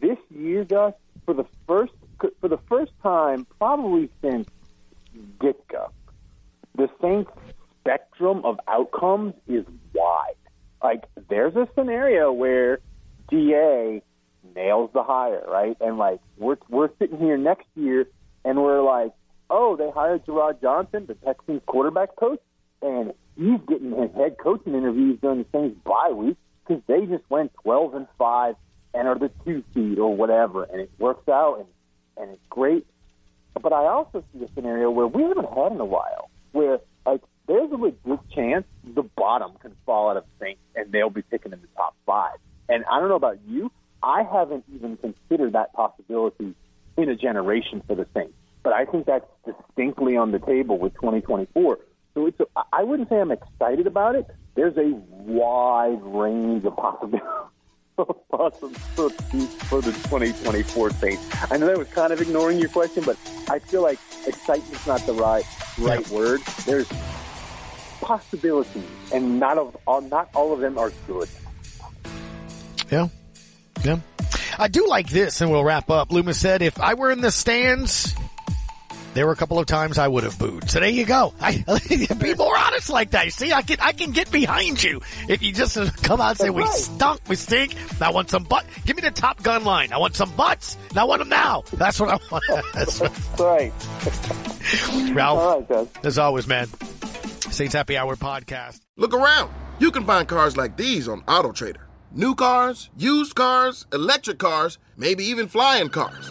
this 0.00 0.18
year, 0.30 0.64
Gus, 0.64 0.94
for 1.24 1.34
the 1.34 1.46
first 1.66 1.92
for 2.40 2.48
the 2.48 2.58
first 2.68 2.92
time, 3.02 3.46
probably 3.58 4.10
since 4.20 4.48
Ditka, 5.40 5.90
the 6.76 6.88
Saints' 7.00 7.32
spectrum 7.80 8.44
of 8.44 8.60
outcomes 8.68 9.34
is 9.48 9.64
wide. 9.92 10.34
Like, 10.82 11.04
there's 11.28 11.56
a 11.56 11.68
scenario 11.74 12.32
where 12.32 12.78
DA 13.28 14.02
nails 14.54 14.90
the 14.92 15.02
hire, 15.02 15.44
right? 15.48 15.76
And 15.80 15.98
like, 15.98 16.20
we're 16.36 16.58
we're 16.68 16.90
sitting 16.98 17.18
here 17.18 17.38
next 17.38 17.66
year, 17.74 18.06
and 18.44 18.62
we're 18.62 18.82
like, 18.82 19.12
oh, 19.52 19.76
they 19.76 19.90
hired 19.90 20.24
Jerrod 20.24 20.60
Johnson, 20.62 21.04
the 21.06 21.14
Texans 21.14 21.60
quarterback 21.66 22.16
coach, 22.16 22.40
and 22.80 23.12
he's 23.36 23.60
getting 23.68 23.90
his 23.90 24.10
head 24.16 24.36
coaching 24.42 24.74
interviews 24.74 25.18
during 25.20 25.38
the 25.38 25.46
Saints 25.52 25.78
bye 25.84 26.10
week 26.12 26.36
because 26.66 26.82
they 26.86 27.06
just 27.06 27.22
went 27.28 27.52
12 27.62 27.94
and 27.94 28.06
five 28.18 28.54
and 28.94 29.06
are 29.06 29.18
the 29.18 29.30
two 29.44 29.62
seed 29.74 29.98
or 29.98 30.16
whatever, 30.16 30.64
and 30.64 30.80
it 30.80 30.90
works 30.98 31.28
out 31.28 31.58
and 31.58 31.66
and 32.16 32.34
it's 32.34 32.46
great. 32.50 32.86
But 33.60 33.72
I 33.72 33.86
also 33.86 34.24
see 34.32 34.44
a 34.44 34.48
scenario 34.54 34.90
where 34.90 35.06
we 35.06 35.22
haven't 35.22 35.48
had 35.48 35.72
in 35.72 35.80
a 35.80 35.84
while, 35.84 36.30
where 36.52 36.80
like 37.04 37.20
there's 37.46 37.70
a 37.70 37.76
legit 37.76 38.30
chance 38.34 38.64
the 38.84 39.02
bottom 39.02 39.52
can 39.60 39.76
fall 39.84 40.10
out 40.10 40.16
of 40.16 40.24
Saints 40.40 40.60
and 40.74 40.90
they'll 40.92 41.10
be 41.10 41.22
picking 41.22 41.52
in 41.52 41.60
the 41.60 41.68
top 41.76 41.94
five. 42.06 42.38
And 42.68 42.84
I 42.90 43.00
don't 43.00 43.08
know 43.08 43.16
about 43.16 43.38
you, 43.46 43.70
I 44.02 44.22
haven't 44.22 44.64
even 44.74 44.96
considered 44.96 45.52
that 45.52 45.72
possibility 45.74 46.54
in 46.96 47.08
a 47.08 47.16
generation 47.16 47.82
for 47.86 47.94
the 47.94 48.06
Saints. 48.14 48.34
But 48.62 48.72
I 48.72 48.84
think 48.84 49.06
that's 49.06 49.26
distinctly 49.44 50.16
on 50.16 50.30
the 50.30 50.38
table 50.38 50.78
with 50.78 50.94
2024. 50.94 51.78
So 52.14 52.26
it's 52.26 52.38
a, 52.40 52.46
I 52.72 52.82
wouldn't 52.84 53.08
say 53.08 53.20
I'm 53.20 53.30
excited 53.30 53.86
about 53.86 54.14
it. 54.14 54.26
There's 54.54 54.76
a 54.76 54.92
wide 55.08 56.02
range 56.02 56.64
of 56.64 56.76
possibilities. 56.76 57.20
for 57.94 59.80
the 59.80 59.92
2024 59.92 60.90
Saints. 60.90 61.28
I 61.50 61.56
know 61.56 61.66
that 61.66 61.78
was 61.78 61.88
kind 61.88 62.12
of 62.12 62.20
ignoring 62.20 62.58
your 62.58 62.70
question, 62.70 63.04
but 63.04 63.18
I 63.48 63.58
feel 63.58 63.82
like 63.82 63.98
excitement's 64.26 64.86
not 64.86 65.00
the 65.06 65.12
right 65.12 65.44
right 65.78 66.08
word. 66.08 66.40
There's 66.64 66.90
possibilities, 68.00 68.84
and 69.12 69.38
not 69.38 69.58
of 69.58 69.76
all, 69.86 70.00
not 70.00 70.30
all 70.34 70.52
of 70.52 70.60
them 70.60 70.78
are 70.78 70.90
good. 71.06 71.28
Yeah. 72.90 73.08
Yeah. 73.84 74.00
I 74.58 74.68
do 74.68 74.86
like 74.86 75.08
this, 75.08 75.40
and 75.40 75.50
we'll 75.50 75.64
wrap 75.64 75.90
up. 75.90 76.12
Loomis 76.12 76.38
said, 76.38 76.62
if 76.62 76.80
I 76.80 76.94
were 76.94 77.10
in 77.10 77.20
the 77.20 77.30
stands, 77.30 78.14
there 79.14 79.26
were 79.26 79.32
a 79.32 79.36
couple 79.36 79.58
of 79.58 79.66
times 79.66 79.98
I 79.98 80.08
would 80.08 80.24
have 80.24 80.38
booed. 80.38 80.70
So 80.70 80.80
there 80.80 80.88
you 80.88 81.04
go. 81.04 81.34
I, 81.40 81.64
be 82.18 82.34
more 82.34 82.56
honest 82.56 82.90
like 82.90 83.10
that. 83.10 83.26
You 83.26 83.30
see, 83.30 83.52
I 83.52 83.62
can, 83.62 83.78
I 83.80 83.92
can 83.92 84.12
get 84.12 84.30
behind 84.30 84.82
you. 84.82 85.00
If 85.28 85.42
you 85.42 85.52
just 85.52 85.76
come 86.02 86.20
out 86.20 86.30
and 86.30 86.38
say, 86.38 86.50
we 86.50 86.62
right. 86.62 86.72
stunk, 86.72 87.20
we 87.28 87.36
stink. 87.36 87.76
I 88.00 88.10
want 88.10 88.30
some 88.30 88.44
butt. 88.44 88.64
Give 88.86 88.96
me 88.96 89.02
the 89.02 89.10
Top 89.10 89.42
Gun 89.42 89.64
line. 89.64 89.92
I 89.92 89.98
want 89.98 90.16
some 90.16 90.30
butts, 90.32 90.76
and 90.90 90.98
I 90.98 91.04
want 91.04 91.20
them 91.20 91.28
now. 91.28 91.62
That's 91.74 92.00
what 92.00 92.08
I 92.10 92.18
want. 92.30 92.44
That's 92.74 93.00
what, 93.00 93.12
Right. 93.38 93.72
Ralph, 95.14 95.38
All 95.38 95.62
right, 95.62 95.88
as 96.04 96.18
always, 96.18 96.46
man. 96.46 96.68
Saints 97.50 97.74
Happy 97.74 97.96
Hour 97.96 98.16
podcast. 98.16 98.80
Look 98.96 99.12
around. 99.12 99.52
You 99.78 99.90
can 99.90 100.04
find 100.04 100.26
cars 100.26 100.56
like 100.56 100.76
these 100.76 101.08
on 101.08 101.22
AutoTrader. 101.22 101.82
New 102.12 102.34
cars, 102.34 102.90
used 102.96 103.34
cars, 103.34 103.86
electric 103.92 104.38
cars, 104.38 104.78
maybe 104.96 105.24
even 105.24 105.48
flying 105.48 105.88
cars. 105.88 106.30